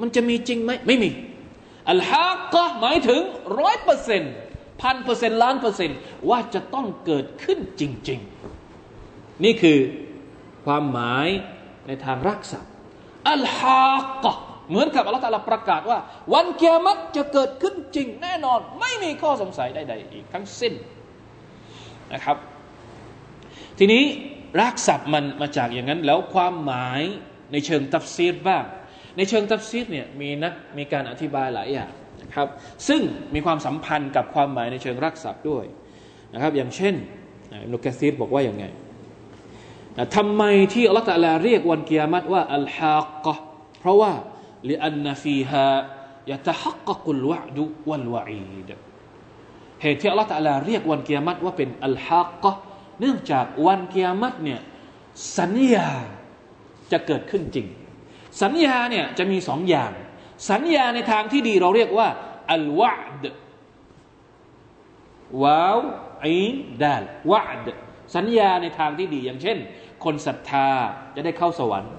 [0.00, 1.10] มันจะมีจริงไหมไม่มี
[1.90, 3.20] อัลฮักก็หมายถึง
[3.60, 4.32] ร้อยเปอร์เซ็นต์
[4.82, 5.98] พันเปอร์เซ็นต์ล้านเปอร์เซ็นต์
[6.30, 8.20] ว่าจะต้องเกิดขึ้นจริง
[8.82, 9.78] ๆ นี่คือ
[10.64, 11.28] ความหมาย
[11.86, 12.60] ในทางภาษา
[13.30, 14.32] الحاقة ก็
[14.68, 15.98] เหมือนกับอัลลอฮฺประกาศว่า
[16.34, 20.72] วันกิยามะฮฺจะเกิดขึ้นจริงแน่นอน ไม่มีข้อสงสัยใดๆอีกทั้งสิ้น
[22.12, 22.36] นะครับ
[23.78, 24.02] ทีนี้
[24.60, 27.00] รากศัพท์มันมาจากอย่างนั้น แล้วความหมาย
[27.52, 28.64] ในเชิงตัฟซีรบ้าง
[29.16, 31.90] ในเชิงตัฟซีรเนี่ยมีนักมีการอธิบายหลายอย่าง
[32.22, 32.48] นะครับ
[32.88, 33.00] ซึ่ง
[33.34, 35.64] มีความสัมพันธ์กับความหมายในเชิงรากศัพท์ด้วย
[36.34, 36.94] นะครับ อย่างเช่น
[37.52, 38.64] อินุกะซีดบอกว่าอย่างไง
[40.16, 40.42] ทำไม
[40.74, 43.34] ที่อัลลอฮฺตะลาเรียกวันเกียรติว่าอัลฮากกะ
[43.80, 44.12] เพราะว่า
[44.63, 45.67] لأن فيها
[46.31, 47.57] يتحقق الوعد
[47.89, 48.69] والوعيد
[49.81, 52.51] เหตุที่อัลลอฮฺตะลาเรียกวันเกียรติว่าเป็นอัลฮักกะ
[52.99, 54.59] เนื่องจากวันเกียรติเนี่ย
[55.39, 55.89] สัญญา
[56.91, 57.67] จะเกิดขึ้นจริง
[58.41, 59.91] สัญญาเนี่ยจะมีสองอย่าง
[60.51, 62.07] สัญญาในทางที่ดีเราเรียกว่า
[62.53, 63.25] อัลวะด
[65.43, 65.79] วาว
[66.23, 67.67] อินดาลวะด
[68.15, 69.57] สัญญาในทางที่ดีอย่างเช่น
[70.03, 70.69] คนศรัทธา
[71.15, 71.93] จะได้เข้าสวรรค์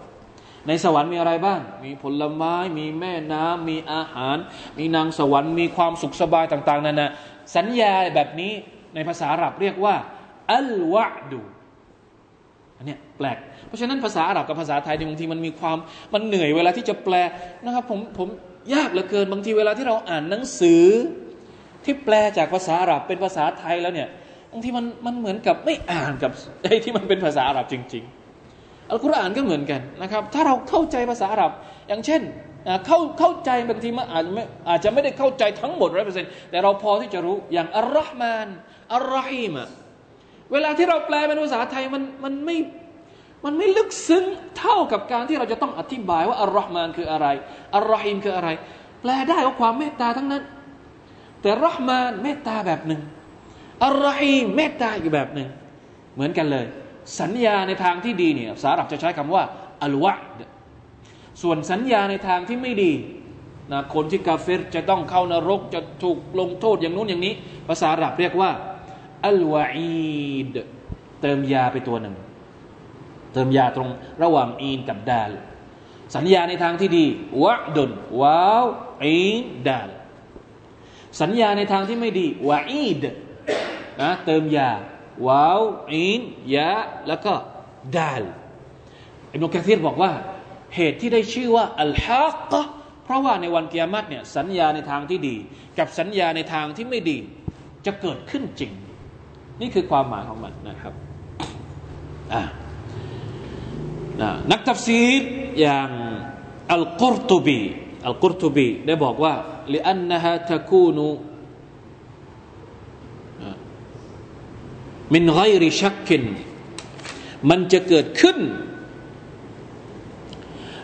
[0.68, 4.38] ในสวรรค์มีอะไรบ้าง มีผลไม้ มีแม่น้ำ มีอาหาร
[4.80, 7.12] มีนางสวรรค์ มีความสุขสบายต่าง ๆนั่นนะ
[7.56, 8.52] สัญญาแบบนี้
[8.96, 9.96] ในภาษาอาหรับเรียกว่า
[10.52, 11.42] อัลวะดู
[12.78, 15.78] อันนี้แปลก เพราะฉะนั้นภาษาอาหรับกับภาษาไทยบางทีมันมีความ
[16.14, 17.16] มันเหนื่อยเวลาที่จะแปล
[17.64, 18.28] นะครับผมผม
[18.74, 20.86] ยากเหลือเกินบางทีเวลาที่เราอ่านหนังสือ
[21.86, 24.10] ที่แปลจากภาษาอาหรับเป็นภาษาไทยแล้วเนี่ย
[24.52, 28.06] บางทีมันมันเหมือนกับไม่อ่านกับไอ้ที่มันเป็นภาษาอาหรับจริง
[28.94, 31.52] อัลกุรอานก็เหมือนกันนะครับ ถ้าเราเข้าใจภาษาอาหรับ
[31.88, 32.22] อย่างเช่น
[32.86, 38.48] เข้าเข้าใจบางทีมันอาจจะไม่อาจจะไม่ได้เข้าใจทั้งหมดร้อยเปอร์เซ็นต์แต่เราพอที่จะรู้อย่างอัลลอฮ์มาน
[38.94, 39.54] อัลลอฮีม
[40.52, 42.58] เวลาที่เราแปลเป็นภาษาไทยมันมันไม่
[43.46, 44.24] มันไม่ลึกซึ้ง
[44.60, 47.28] เท่ากับการที่เราจะต้องอธิบายว่าอัลลอฮ์มานคืออะไร
[47.76, 48.50] อัลลอฮีมคืออะไร
[49.02, 50.44] แปลได้ว่าความเมตตาทั้งนั้น
[51.42, 53.02] แต่รหมานเมตตาแบบหนึ่ง
[53.86, 55.48] อัลลอฮีมเมตตาอีกแบบหนึ่ง
[56.16, 56.66] เหมือนกันเลย
[57.20, 59.44] สัญญาในทางที่ดีเนี่ยสารับจะใช้คำว่า
[59.84, 60.42] อัลวะด
[61.42, 62.92] ส่วนสัญญาในทางที่ไม่ดี
[63.72, 67.34] นะคนที่กาเฟรจะต้องเข้านรกจะถูกลงโทษอย่างนู้นอย่างนี้
[67.68, 68.52] ภาษาอาหรับเรียกว่า
[69.26, 70.56] อัลวะอีด
[71.22, 72.16] เติมยาไปตัวหนึ่ง
[73.34, 73.90] เติมยาตรง
[74.24, 75.32] ระหว่างอีนกับดาล
[76.16, 77.06] สัญญาในทางที่ดี
[77.44, 78.66] วะดุนว้าว
[79.04, 79.90] อีนดาล
[81.22, 83.06] สัญญาในทางที่ไม่ดีวะอีด
[84.02, 84.70] นะเติมยา
[85.27, 86.23] วาวอิน
[86.55, 86.73] ยะ
[87.09, 87.33] แล้วก็
[87.97, 88.25] ดาล
[89.33, 90.13] อิบนุกะซีรบอกว่า
[90.77, 92.63] เหตุที่ได้ชื่อว่าอัลฮักกะ
[93.05, 95.37] เพราะว่าในวันกิยามัตเนี่ยสัญญาในทางที่ดี
[95.79, 97.19] กับสัญญาในทางที่ไม่ดี
[97.87, 98.73] จะเกิดขึ้นจริง
[99.61, 100.95] นี่คือความหมายของมันนะครับ
[104.53, 105.23] นักตัฟซีร
[105.61, 105.91] อย่าง
[106.73, 107.61] อัลกุรตุบี
[108.07, 109.35] อัลกุรตุบีได้บอกว่า
[109.75, 110.99] لأنها تكون
[115.15, 116.11] من غير شك
[117.51, 118.39] มันจะเกิดขึ้น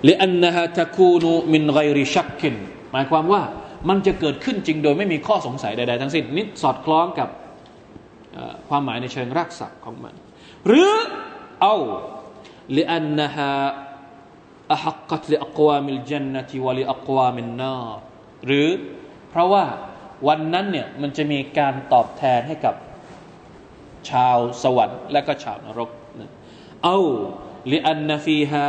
[0.08, 2.42] لأنها تكون من غير شك
[2.92, 3.42] หมายความว่า
[3.88, 7.28] มันจะเกิดขึ้นจริงโดยไม่มีข้อสงสัยใดๆทั้งสิ้นนี่สอดคล้องกับ
[8.68, 10.14] ความหมายในเชิงรักษาของมัน
[10.66, 10.92] หรือ
[11.62, 11.76] เอา
[12.76, 13.52] لأنها
[14.76, 17.96] أحقت لأقوام الجنة ولأقوام النار
[18.46, 18.68] หรือ
[19.30, 19.64] เพราะว่า
[20.28, 22.74] วันนั้นเนี่ยมันจะมีการตอบแทนให้กับ
[24.09, 25.89] ชาวสวรรค์และก็ชาวนรก
[26.83, 26.97] เอา
[27.71, 28.65] ลิอันนฟีฮา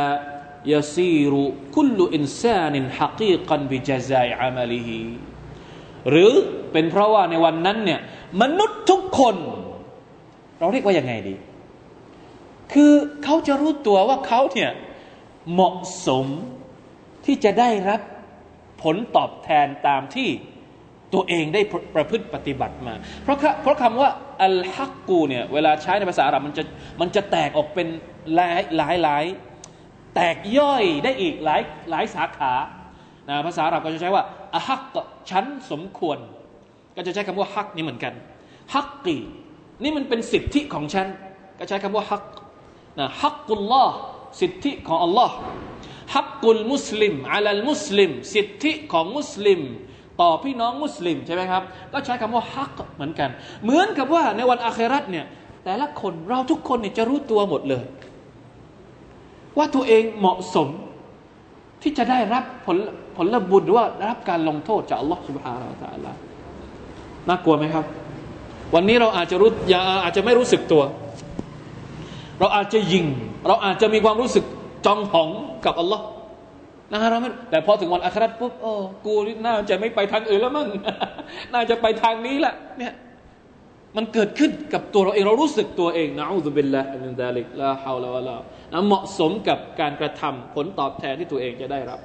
[0.73, 1.41] ยาซีรุ
[1.75, 5.01] คุลอินซานินฮักีกันบิจซายอามัลิฮี
[6.09, 6.31] หรือ
[6.71, 7.99] เป็นเพราะว่าในวันนั้นเนี่ย
[8.41, 9.35] มนุษย์ทุกคน
[10.59, 11.35] เราเรียกว่ายังไงดี
[12.73, 14.71] คือเขาจะรู้ตัวว่าเขาเนี่ย
[15.51, 15.75] เหมาะ
[16.07, 16.25] สม
[17.25, 18.01] ที่จะได้รับ
[18.83, 20.29] ผลตอบแทนตามที่
[21.13, 21.61] ตัวเองได้
[21.95, 22.93] ประพฤติปฏิบัติมา
[23.23, 24.09] เพราะเพราะคำว่า
[24.43, 26.63] อัลฮักกูเนี่ยเวลาใช้ในภาษาอาหรับมันจะ
[27.01, 27.87] มันจะแตกออกเป็น
[28.35, 29.23] หลายหลายหลาย
[30.15, 32.53] แตกย่อยได้อีกหลายหลายสาขา
[33.29, 34.23] นะภาษาอาหรับก็จะใช้ว่า
[34.55, 34.95] อะฮัก
[35.29, 36.17] ฉันสมควร
[36.95, 38.13] ก็จะใช้คำว่าฮักนี่เหมือนกัน
[38.75, 39.17] ฮักกี
[39.83, 41.07] นี่มันเป็นสิทธิของฉัน
[41.59, 42.25] ก็ใช้คำว่าฮัก
[42.99, 43.95] นะฮักกุลลอฮ์
[44.41, 45.35] สิทธิของอัลลอฮ์
[46.15, 49.61] ฮักกุลมุสลิมอัลลมุสลิม สิทธิของมุสลิม
[50.21, 53.29] ต่อพี่น้องมุสลิมใช่ไหมครับ ก็ใช้คำว่าฮักเหมือนกัน
[53.63, 55.25] เหมือนกับว่าในวันอาคราตเนี่ย
[55.63, 57.83] แต่ละคนเราทุกคนเนี่ยจะรู้ตัวหมดเลย
[59.57, 60.67] ว่าตัวเองเหมาะสม
[61.81, 62.77] ที่จะได้รับผล
[63.15, 66.15] ผลบุญหรือว่ารับการลงโทษจากอัลลอฮฺสุบฮานาอัลลอฮ
[67.27, 67.85] น่ากลัวไหมครับ
[68.75, 70.83] วันนี้เราอาจจะรู้ยาอาจจะไม่รู้สึกตัว
[72.39, 73.05] เราอาจจะยิง
[73.47, 74.45] เราอาจจะมีความรู้สึก
[74.85, 75.29] จองหอง
[75.65, 76.03] กับอัลลอฮ์
[76.92, 78.72] นะฮะเราไม่แต่พอถึงวันอัคราปุ๊บโอ้
[79.06, 79.14] กู
[79.46, 80.68] น่าจะไม่ไปทางอื่นแล้วมั้ง
[81.54, 82.94] น่าจะไปทางนี้แหละเนี่ย
[83.96, 88.36] มันเกิดขึ้นกับตัวเราเองเรารู้สึกตัวเองนะอูซุบิลละมินดาลิกลาฮาวลาวะลา
[88.72, 92.00] นะเหมาะสมกับการกระทำผลตอบแทนที่ตัวเองจะได้รับ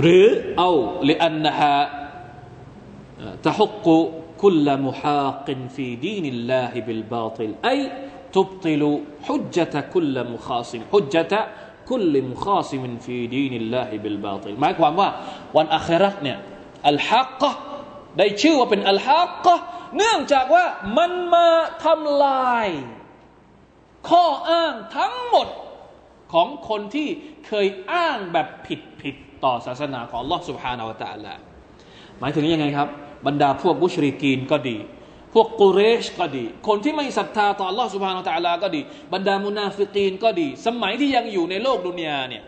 [0.00, 0.26] หรือ
[0.58, 0.70] เอา
[1.08, 1.74] ลิอันนะฮะ
[3.46, 3.86] ตะฮุก
[4.42, 7.70] กุลมุฮากินฟีดีนิลลาฮิบิลบาติลไอ
[8.36, 8.82] تبطل
[9.26, 11.34] حجة كل مخاصم حجة
[11.91, 15.09] كل مخاصم في دين الله بالباطلหมายความว่า
[15.57, 16.37] วันอาคิเราะฮฺเนี่ย
[16.89, 17.51] الحاقة
[18.17, 19.55] ได้ชื่อว่าเป็นالحاقة
[19.97, 20.65] เนื่องจากว่า
[20.97, 21.49] มันมา
[21.83, 22.67] ทำลาย
[24.09, 25.47] ข้ออ้างทั้งหมด
[26.33, 27.07] ของคนที่
[27.47, 31.33] เคยอ้างแบบผิดผิดต่อศาสนาของอัลลอฮฺ سبحانه وتعالى
[32.19, 32.87] หมายถึงยังไงครับ
[33.27, 34.77] บรรดาพวกมุชริกีนก็ดี
[35.34, 38.80] พวกกุเรชก็ดี คนที่ไม่ศรัทธาต่อ Allah سبحانه และ تعالى ก็ดี
[39.12, 42.42] บรรดามุนาฟิกีนก็ดี สมัยที่ยังอยู่ในโลกดุนยาเนี่ย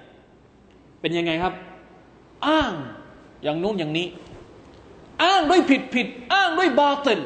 [1.01, 1.55] เป็นยังไงครับ
[2.47, 2.73] อ้าง
[3.43, 4.07] อย่างนู้นอย่างนี้
[5.23, 7.21] อ้างด้วยผิดผิด อ้างด้วยบาติล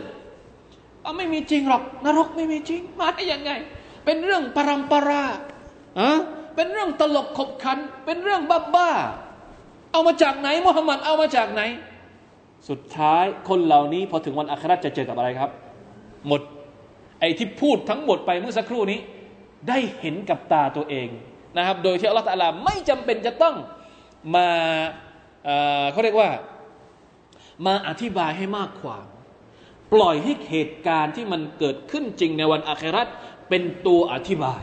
[1.03, 3.51] เอาไม่มีจริงหรอก นรกไม่มีจริง มาได้ยังไง
[4.05, 5.25] เป็นเรื่องปรำปรา
[5.99, 6.11] อะ
[6.55, 8.91] เป็นเรื่องตลกขบขัน เป็นเรื่องบ้าบ้า
[9.93, 11.63] เอามาจากไหนมุฮัมมัดเอามาจากไหน
[12.70, 15.50] สุดท้ายคนเหล่านี้พอถึงวันอัคราจะเจอกับอะไรครับ
[16.28, 16.42] หมด
[17.20, 19.00] ไอ้ที่พูดทั้งหมดไปเมื่อสักครู่นี้
[19.70, 21.08] ได้เห็นกับตาตัวเอง
[21.58, 23.56] นะครับ โดยที่อัลลอฮฺตาลาไม่จำเป็นจะต้อง
[24.36, 24.50] มา
[25.92, 26.30] เขาเรียกว่า
[27.66, 29.06] มาอธิบายให้มากความ
[29.94, 33.04] ปล่อยให้เหตุการณ์ที่มันเกิดขึ้นจริงในวันอาครา
[33.50, 34.62] เป็นตัวอธิบาย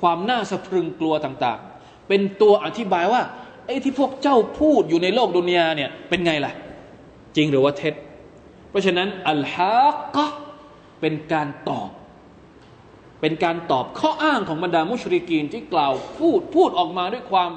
[0.00, 3.22] ความน่าสะพรึงกลัวต่างๆ เป็นตัวอธิบายว่า
[3.66, 6.52] ไอ้ที่พวกเจ้าพูดอยู่ในโลกดุนยาเนี่ยเป็นไงล่ะ
[7.36, 7.94] จริงหรือว่าเท็จ
[8.70, 10.26] เพราะฉะนั้นอัลฮักกะ
[11.00, 11.90] เป็นการตอบ
[13.20, 17.50] เป็นการตอบข้ออ้างของบรรดามุชริกีนที่กล่าวพูดพูดออกมาด้วยความ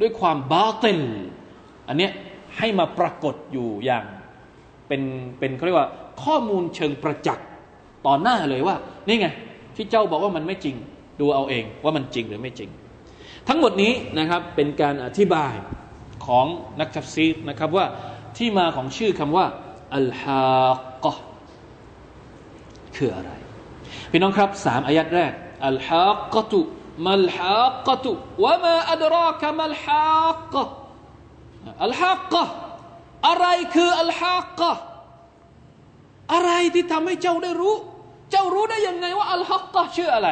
[0.00, 1.00] ด้วยความบาติล
[1.88, 2.12] อันเนี้ย
[2.56, 4.04] ให้มาปรากฏอยู่อย่าง
[4.88, 5.02] เป็น
[5.38, 5.90] เป็นเขาเรียกว่า
[6.22, 7.46] ข้อมูลเชิงประจักษ์
[8.06, 8.76] ต่อหน้าเลยว่า
[9.06, 9.28] นี่ไง
[9.76, 10.76] ที่เจ้าบอกว่ามันไม่จริง
[11.20, 12.70] ดูเอาเองว่ามันจริงหรือไม่จริง
[13.48, 15.52] ทั้งหมดนี้นะครับเป็นการอธิบาย
[16.26, 16.46] ของ
[16.80, 17.86] นักทัฟซีนะครับว่า
[18.36, 19.46] ที่มาของชื่อคำว่า
[19.96, 20.66] อัลฮา
[21.04, 21.16] กะ
[22.96, 23.30] คืออะไร
[24.10, 25.32] พี่น้องครับสามอายัดแรก
[25.68, 26.58] อัลฮากะตุ
[27.08, 28.10] มัลฮากะตุ
[28.44, 30.62] วะมาอัดรากะมัลฮากะ
[31.84, 32.44] อัลฮากะ
[33.28, 34.72] อะไรคืออัลฮากะ
[36.34, 37.74] อะไรที่ทำให้เจ้าได้รู้
[38.30, 40.28] เจ้ารู้ได้ยังไงว่าอัลฮักกะชื่ออะไร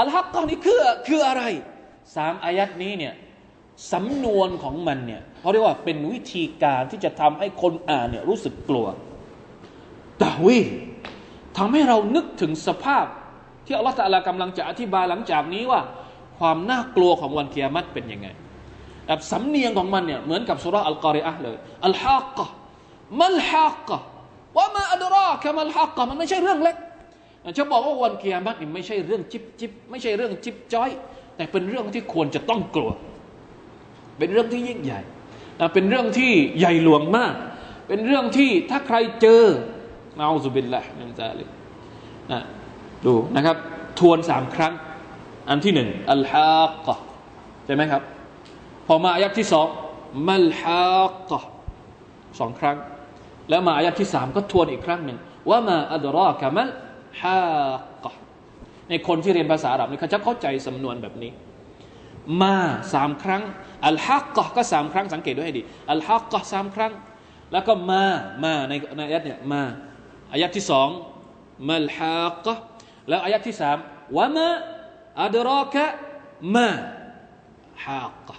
[0.00, 1.42] อัลฮักกะนี่คือคืออะไร
[2.16, 3.14] สามอายัดนี้เนี่ย
[3.92, 8.86] สำนวนของมันเนี่ยเขาเรียกว่าเป็นวิธีการที่จะทำให้คนอ่านเนี่ยรู้สึกกลัว
[10.22, 10.58] ตาวี
[11.56, 13.06] ทำให้เรานึกถึงสภาพ
[13.66, 15.80] ที่อัลลอฮฺตะลากำลังจะอธิบายหลังจากนี้ว่า
[16.38, 18.28] ความน่ากลัวของวันเกียรติเป็นยังไง
[19.06, 21.56] แบบสำเนียงของมันเนี่ยเหมือนกับสุราอัลกอริอะเลย
[21.86, 22.46] อัลฮะกะ
[23.20, 23.98] มัลฮะกะ
[24.56, 26.76] ว่ามาอัดรากะมัลฮะกะมันไม่ใช่เรื่องเล็ก
[27.58, 30.90] จะบอกว่าวันเกียรตินี่ไม่ใช่เรื่องจิบจิบไม่ใช่เรื่องจิบจ้อย
[31.36, 32.90] แต่เป็นเรื่องที่ควรจะต้องกลัว
[34.18, 35.00] เป็นเรื่องที่ยิ่งใหญ่
[35.74, 37.34] เป็นเรื่องที่ใหญ่หลวงมาก
[37.88, 39.42] เป็นเรื่องที่ถ้าใครเจอ
[40.18, 41.44] มาอุบิลละนันจาลิ
[42.32, 42.40] นะ
[43.04, 43.56] ดูนะครับ
[43.98, 44.74] ทวนสามครั้ง
[45.48, 46.96] อันที่หนึ่งอัลฮะกะ
[47.66, 48.02] ใช่ไหมครับ
[48.86, 49.66] พอมาอายัดที่สอง
[50.28, 51.40] มัลฮะกะ
[52.40, 52.76] สองครั้ง
[53.50, 56.70] แล้วมาอายัดที่สามก็ทวนอีกครั้งหนึ่งว่ามาอัดรอกะมัล
[57.20, 57.40] ฮะ
[58.04, 58.12] กะ
[58.88, 61.30] ในคนที่เรียนภาษาอาหรับนี่ยเขาจะเข้าใจสำนวนแบบนี้
[62.41, 62.55] มา
[62.93, 63.43] สามครั้ง
[63.87, 66.93] อัลฮักกะก็สามครั้งสังเกตด้วยให้ดีอัลฮักกะสามครั้ง
[67.51, 68.03] แล้วก็มา
[68.43, 69.63] มาในในอายัดเนี่ยมา
[70.33, 70.89] อายัดที่สอง
[71.69, 72.53] มัลฮักกะ
[73.09, 73.77] แล้วอายัดที่สาม
[74.17, 74.47] วะมา
[75.23, 75.85] อัดรอกะ
[76.55, 76.67] มา
[77.85, 78.37] ฮักกะ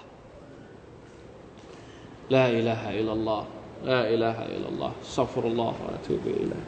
[2.32, 3.43] لا إله إلا الله
[3.84, 6.64] لا إله إلا الله استغفر الله وأتوب إليه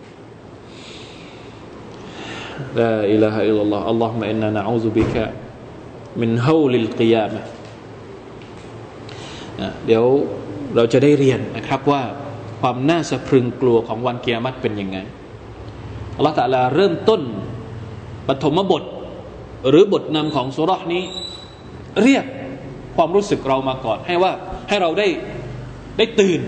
[2.77, 5.16] لا إله إلا الله اللهم إنا نعوذ بك
[6.22, 7.43] من أهوال القيامة
[9.86, 10.05] เดี๋ยว
[10.76, 12.03] เราจะได้เรียนนะครับว่า
[12.62, 14.97] ความน่าสะพรึงกลัวของวันกิยามัตเป็นยังไง
[16.16, 17.22] อัลลอฮฺตะลาเริ่มต้น
[18.28, 18.84] ปฐมบท
[19.70, 21.03] หรือบทนำของสุรษนี้
[22.03, 22.26] เรียก
[22.95, 24.32] ความรู้สึกเรามาก่อน ให้ว่า
[24.70, 25.07] ให้เราได้
[25.97, 26.41] ได้ตื่น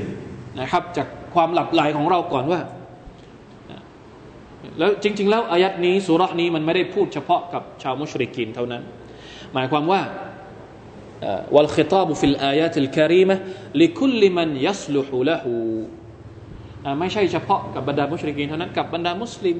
[0.59, 2.59] นะครับ จากความหลับไหลของเราก่อนว่า
[4.80, 8.84] แล้วจริง ๆ แล้วอายัดนี้สุรษนี้มันไม่ได้พูดเฉพาะกับชาวมุชริกินเท่านั้น
[9.54, 10.02] หมายความว่า
[11.56, 13.36] والخطاب في الآيات الكريمة
[13.82, 15.43] لكل من يصلح له.
[16.99, 19.58] ไม่ใช่เฉพาะกับบรรดามุชริกีนเท่านั้นกับบรรดามุสลิม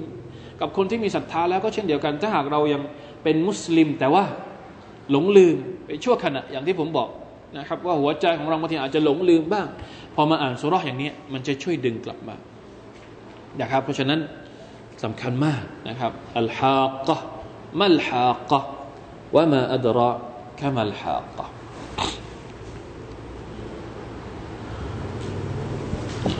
[0.60, 2.82] กับคนที่มีศรัทธาแล้วก็เช่นเดียวกันถ้าหากเรายัง
[3.24, 4.24] เป็นมุสลิม แต่ว่า
[5.12, 7.10] หลงลืมไปชั่วขณะอย่างที่ผมบอก
[7.58, 9.68] นะครับว่าหัวใจของเราบางทีอาจจะหลงลืมบ้าง
[10.16, 12.36] พอมาอ่านสุรษอย่างนี้มันจะช่วยดึงกลับมา
[13.62, 14.20] นะครับเพราะฉะนั้น
[15.04, 17.18] สำคัญมากนะครับอัลฮากะ
[17.80, 18.62] มัลฮากะ
[19.37, 20.13] วะมาอัดรอ
[20.61, 21.47] กะมัลฮากะ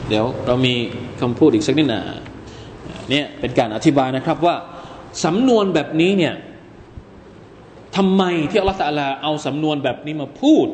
[0.09, 0.75] เดี๋ยวเรามี
[1.21, 2.03] คำพูดอีกสักนิดหน่อย
[3.09, 4.55] เนี่ยเป็นการอธิบายนะครับว่า
[5.25, 6.33] สำนวนแบบนี้เนี่ย
[7.97, 10.67] ทำไมที่อัลลอฮฺตะลาเอาสำนวนแบบนี้มาพูด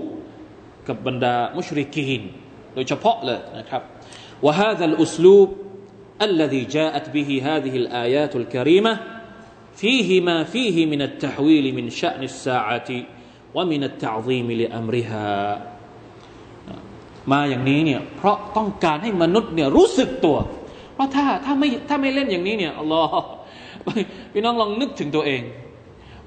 [0.87, 2.21] กับบรรดามุชริกีน
[2.73, 3.81] โดยเฉพาะเลยนะครับ
[4.45, 5.49] وهذا الأسلوب
[6.27, 8.93] الذي جاءت به هذه الآيات الكريمة
[9.81, 12.89] فيه ما فيه من التحويل من شأن الساعة
[13.55, 15.31] ومن التعظيم لأمرها
[17.31, 20.37] มาอย่างนี้เนี่ยเพราะต้องการให้มนุษย์เนี่ยรู้สึกตัว
[20.93, 23.27] เพราะถ้าถ้าไม่ถ้าไม่เล่นอย่างนี้เนี่ยอัลลอฮ์
[24.31, 25.41] พี่น้องลองนึกถึงตัวเอง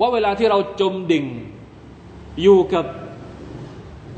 [0.01, 1.27] ว่าเวลาที่เราจมดิ่ง
[2.43, 2.87] อยู่กับ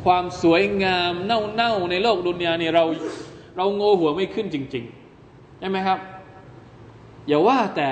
[0.04, 2.84] ความสวยงามเน่าๆในโลกดุนยาเนี่ยเรา
[3.56, 5.98] เราโง่หัวไม่ขึ้นจริงๆใช่ไหมครับ
[7.28, 7.88] อย่าว่าแต่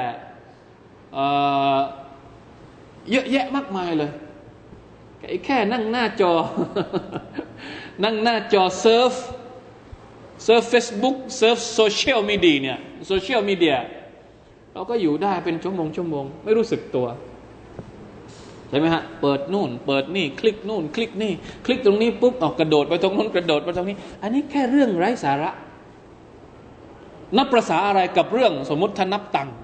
[3.11, 4.11] เยอะแยะมากมายเลย
[5.45, 6.31] แค่นั่งหน้าจอ
[8.03, 9.13] นั่งหน้าจอ surf
[10.43, 12.77] surf เฟซบุ๊ก surf social media เนี่ย
[13.07, 13.75] social media
[14.73, 17.07] เราก็อยู่ได้เป็นชั่วโมงชั่วโมง ไม่รู้สึกตัว
[18.69, 21.33] ใช่ไหมฮะ เปิดนู่น เปิดนี่ คลิกนู่น คลิกนี่
[21.65, 25.51] คลิกตรงนี้ปุ๊บออกกระโดดไปตรงนู้นกระโดดไปตรงนี้ อันนี้แค่เรื่องไร้สาระ
[27.37, 29.55] นับประสาอะไรกับเรื่องสมมติถ้านับตังค์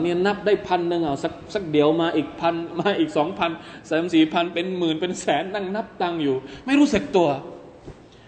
[0.00, 3.50] เนี่ยนับได้พันหนึ่งเอาสักสักเดียวมาอีกพันมาอีกสองพัน
[3.88, 7.28] สามสี่พันเป็นหมื่นเป็นแสนนั่งนับตังอยู่ ไม่รู้สึกตัว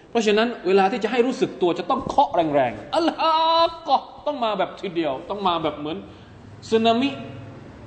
[0.09, 3.33] เพราะฉะนั้นเวลาที่จะให้รู้สึกตัวจะต้องเคาะแรงๆอัลฮะ
[3.87, 5.97] ก็ต้องมาแบบทีเดียว ต้องมาแบบเหมือน
[6.69, 7.09] สึนามิ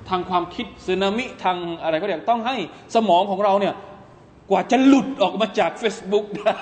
[0.09, 2.57] ทางความคิดสึนามิทางอะไรก็เรียกต้องให้
[2.95, 3.75] สมองของเราเนี่ย
[4.51, 6.59] กว่าจะหลุดออกมาจาก Facebook ได้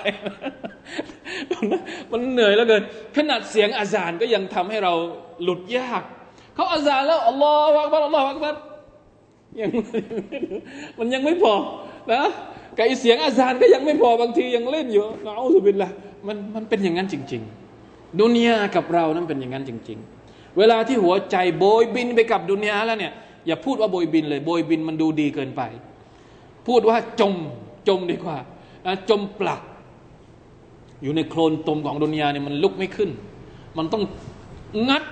[2.11, 2.83] มันเหนื่อยแล้วเกิน
[3.17, 4.93] ขนาดเสียงอาจารย์ก็ยังทำให้เรา
[5.43, 6.03] หลุดยาก
[6.55, 8.55] เขาอาซาแล้วอัลลอฮฺอักบัรอัลลอฮฺอักบัร
[9.59, 9.69] ยัง
[10.99, 11.53] มันยังไม่พอ
[12.11, 12.23] นะ
[12.77, 15.89] กับเสียงอาซานก็ยังไม่พอบางทียังเล่นอยู่นะอัลลอฮฺบิลละ
[16.27, 17.41] มันมันเป็นอย่างนั้นจริง
[17.81, 19.97] ๆ ดุนยากับเรานั้นเป็นอย่างนั้นจริง
[20.27, 23.13] ๆ เวลาที่หัวใจโบยบินไปกับดุนยาแล้วเนี่ย
[23.47, 25.61] อย่าพูดว่าโบยบินเลยโบยบินมันดูดีเกินไป
[26.67, 27.33] พูดว่าจม
[27.87, 28.37] จมดีกว่า
[29.09, 29.61] จมปลัก
[31.03, 33.09] อยู่ในโคลนตมของดุนยาเนี่ยมันลุกไม่ขึ้น
[33.77, 34.03] มันต้อง
[34.89, 35.03] งัด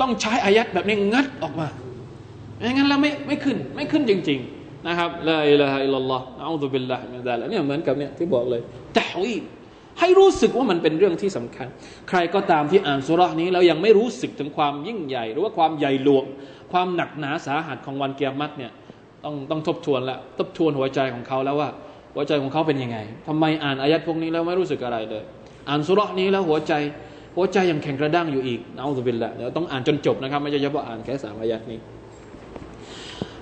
[0.00, 1.68] ต้องใช้อายัดแบบนี้งัดออกมา
[2.58, 8.60] ไม่งั้นแล้วไม่ไม่ขึ้นไม่ขึ้นจริง ๆ นะครับلا إله إلا الله أعوذ بالله من ذلكเนี่ยเหมือนกับเนี่ยที่บอกเลย
[8.98, 9.34] تهويل
[10.00, 11.66] ให้รู้สึกว่ามันเป็นเรื่องที่สำคัญ
[12.08, 16.24] ใครก็ตามที่อ่านสุรานี้แล้วยังไม่รู้สึกถึงความยิ่งใหญ่ หรือว่าความใหญ่หลวง
[16.72, 18.72] ความหนักหนาสาหัสของวันกิยามัตเนี่ย
[19.24, 21.68] ต้องต้องทบทวนละทบทวนหัวใจของเขาแล้วว่า
[22.14, 25.24] หัวใจของเขาเป็นยังไงทำไมอ่านอายัดพวกนี้แล้วไม่รู้สึกอะไรเลย
[25.68, 26.72] อ่านสุรานี้แล้วหัวใจ
[27.35, 31.79] หัวใจยังแข็งกระด้างอยู่อีกนะอัลลอฮฺบิลละเดี๋ยวต้องอ่านจนจบนะครับไม่ใช่เฉพาะอ่านแค่สามอายัดนี้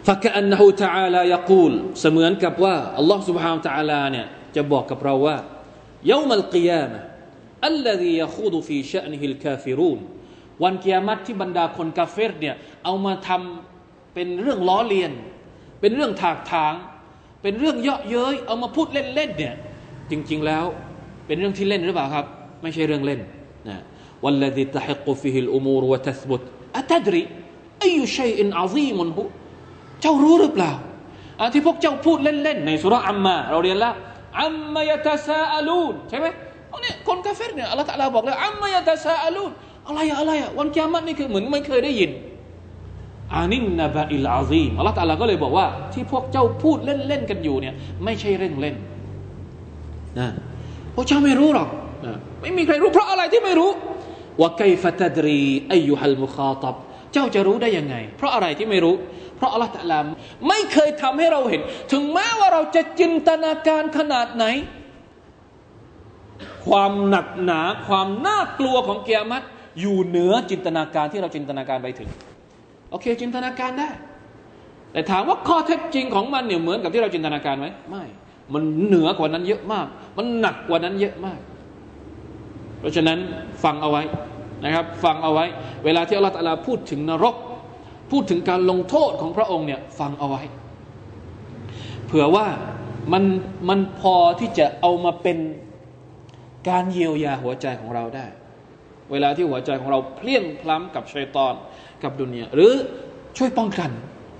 [0.07, 5.37] فكأنه تعالى يقول เสมือนกับว่าอัลลอฮ์ سبحانه และ تعالى เนี่ยจะบอกกับเราว่า
[6.11, 6.99] يوم القيامة
[7.71, 9.99] الذي يخوض في شأنه الكافرون
[10.63, 12.55] วันกิยามัตที่บรรดาคนกาเฟรเนี่ย
[12.85, 15.11] เอามาทำเป็นเรื่องล้อเลียน
[15.81, 16.73] เป็นเรื่องถากถาง
[17.41, 19.55] เป็นเรื่องเยาะเย้ยเอามาพูดเล่นๆเนี่ย
[20.11, 20.65] จริงๆแล้ว
[21.27, 22.25] เป็นเรื่องที่เล่นหรือเปล่าครับ
[22.61, 23.19] ไม่ใช่เรื่องเล่น
[23.68, 23.76] นะ
[24.24, 26.42] วัลลดิตะฮิกุฟิฮิลอุมูรวะทัสบุต
[26.78, 27.22] อัตดรี
[27.84, 27.90] อา
[30.02, 30.72] เจ้ารู้หรือเปล่า
[31.52, 33.94] ที่พวกเจ้าพูดเล่นๆในสุรอัมมาเราเรียนแล้ว
[34.42, 36.26] عم يتساءلونใช่ไหม
[36.82, 39.50] เนี่ยคนกาเฟรเนี่ยอัลลอฮฺบอกเลยعم يتساءلون
[39.88, 42.10] อะไรอะอะไรอะวันกิยามัตนี่คือเหมือนไม่เคยได้ยิน
[43.34, 48.74] อานินนาบะอิลอาซีมอัลลอฮฺก็เลยบอกว่า ที่พวกเจ้าพูดเล่นๆกันอยู่เนี่ย ไม่ใช่เร่องเล่น
[50.18, 50.28] นะ
[50.94, 51.68] พวกเจ้าไม่รู้หรอก
[52.40, 53.70] ไม่มีใครรู้เพราะอะไรที่ไม่รู้
[54.40, 55.40] ว่าไกฟตัดรี
[55.72, 56.74] อายุฮัลมุคาตับ
[57.12, 58.94] เจ้าจะรู้ได้ยังไง เพราะอะไรที่ไม่รู้
[59.36, 59.98] เพราะอัลลอฮฺตะลา
[60.48, 61.60] ไม่เคยทำให้เราเห็น
[61.92, 64.44] ถึงแม้ว่าเราจะจินตนาการขนาดไหน
[66.66, 69.46] ความหนักหนาความน่ากลัวของเกียรติ
[69.80, 72.08] อยู่เหนือจินตนาการที่เราจินตนาการไปถึง
[72.90, 73.90] โอเค จินตนาการได้
[74.92, 78.04] แต่ถามว่าข้อเท็จจริงของมันเนี่ยเหมือนกับที่เราจินตนาการไหมไม่
[78.54, 81.38] มันเหนือกว่านั้นเยอะมาก มันหนักกว่านั้นเยอะมาก
[82.78, 83.18] เพราะฉะนั้น
[83.64, 84.02] ฟังเอาไว้
[84.64, 85.46] นะครับฟังเอาไว้
[85.84, 87.36] เวลาที่อัลลอฮฺพูดถึงนรก
[88.10, 90.42] พูดถึงการลงโทษของพระองค์เนี่ยฟังเอาไว้
[92.06, 92.46] เผื่อว่า
[93.12, 93.24] มัน
[93.68, 95.38] มันพอที่จะเอามาเป็น
[96.68, 98.26] การเยียวยาหัวใจของเราได้
[99.12, 101.54] เวลาที่หัวใจของเราเพลี้ยงพล้ำกับชัยตอน
[102.02, 102.72] กับดุนยาหรือ
[103.36, 103.90] ช่วยป้องกัน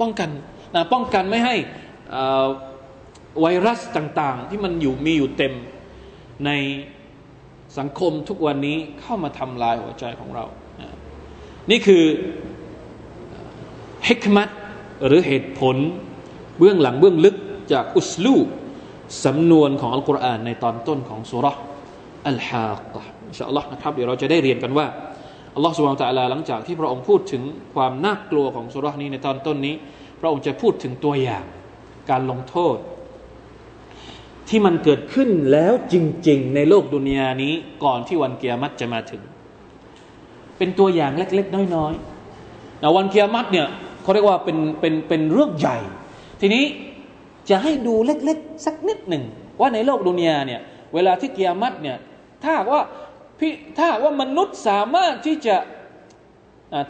[0.00, 0.30] ป้องกัน
[0.74, 1.54] นะป้องกันไม่ให้
[3.40, 5.54] ไวรัสต่างๆ ที่มันอยู่มีอยู่เต็ม
[6.46, 6.50] ใน
[7.78, 10.44] สังคมทุกวันนี้เข้ามาทำลายหัวใจของเรา
[11.70, 12.04] นี่คือ
[14.08, 14.48] ฮิกมัต
[15.06, 15.76] หรือเหตุผล
[16.58, 17.36] เบื้องหลังเบื้องลึก
[17.72, 18.36] จากอุสลู
[19.24, 21.56] สำนวนของอัลกุรอานในตอนต้นของสุรษ
[22.28, 22.96] อัลฮาต
[23.28, 24.86] อินชาอัลลอฮ์นะครับเดี๋ยวเราจะได้เรียนกันว่า
[25.54, 27.42] อัลลอฮ์สุบานตะลาหลังจากที่พระองค์พูดถึง
[27.74, 29.74] ความน่ากลัวของสุรษนี้ในตอนต้นนี้
[30.20, 31.44] พระองค์จะพูดถึงตัวอย่าง
[32.10, 32.76] การลงโทษ
[34.48, 35.94] ที่มันเกิดขึ้นแล้วจ
[36.28, 37.52] ริง ๆ ในโลกดุนยานี้
[37.84, 39.22] ก่อนที่วันเกียรติจะมาถึง
[40.58, 43.66] เป็นตัวอย่างเล็ก ๆ น้อยๆแต่วันเกียรติเนี่ย
[44.02, 45.78] เขาเรียกว่าเป็นเป็นเป็นเรื่องใหญ่
[46.40, 46.64] ทีนี้
[47.50, 49.24] จะให้ดูเล็ก ๆ สักนิดหนึ่ง
[49.60, 50.60] ว่าในโลกดุนยาเนี่ย
[50.94, 51.96] เวลาที่เกียรติเนี่ย
[52.44, 52.82] ถ้าว่า
[53.38, 55.56] พี่ถ้าว่ามนุษย์สามารถที่จะ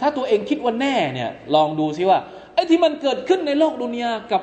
[0.00, 2.18] ถ้าตัวเองคิดว่าแน่เนี่ยลองดูซิว่า
[2.54, 4.42] ไอ้ที่มันเกิดขึ้นในโลกดุนยากับ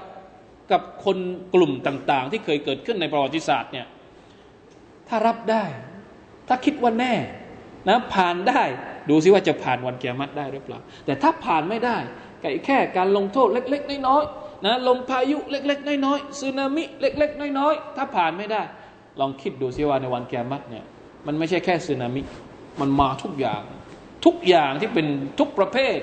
[0.71, 1.17] กับคน
[1.53, 3.87] กลุ่มต่างๆ ที่เคยเกิดขึ้นในประวัติศาสตร์เนี่ย
[5.07, 5.63] ถ้ารับได้
[6.47, 7.13] ถ้าคิดว่าแน่
[7.89, 8.63] นะผ่านได้
[9.09, 11.97] ดูซิว่าจะผ่านวันเกียรติได้หรือเปล่า แต่ถ้าผ่านไม่ได้
[12.65, 18.61] แค่การลงโทษเล็ก ๆ น้อยๆนะลมพายุเล็ก ๆ น้อยๆสึนามิเล็ก ๆ น้อยๆถ้าผ่านไม่ได้
[19.19, 20.85] ลองคิดดูซิว่าในวันแกมัดเนี่ย
[21.27, 22.21] มันไม่ใช่แค่สึนามิ
[22.79, 23.61] มันมาทุกอย่าง
[24.25, 25.07] ทุกอย่างที่เป็น
[25.39, 25.97] ทุกประเภท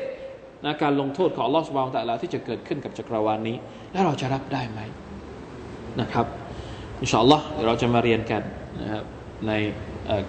[0.63, 3.57] นะการลงโทษของลอสบาวแต่ละที่จะเกิดขึ้นกับจักรวาลนี้
[3.91, 4.79] แล้วเราจะรับได้ไหม
[6.01, 6.25] นะครับ
[7.01, 8.41] อินชาอัลลอฮ์เดี๋ยวเราจะมาเรียนกัน
[8.81, 9.03] นะครับ
[9.47, 9.51] ใน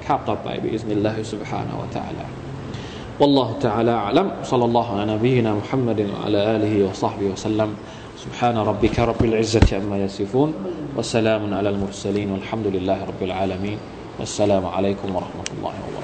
[0.04, 2.26] คาบต่อไปบิอิสนิลลาฮิ سبحانه และ تعالى
[3.20, 7.70] والله تعالى أعلم صلى الله على نبينا محمد وعلى آله وصحبه وسلم
[8.24, 10.54] سبحان ربك رب العزة عما يصفون
[10.96, 13.78] وسلام على المرسلين والحمد لله رب العالمين
[14.18, 15.99] والسلام عليكم ورحمة الله وبركاته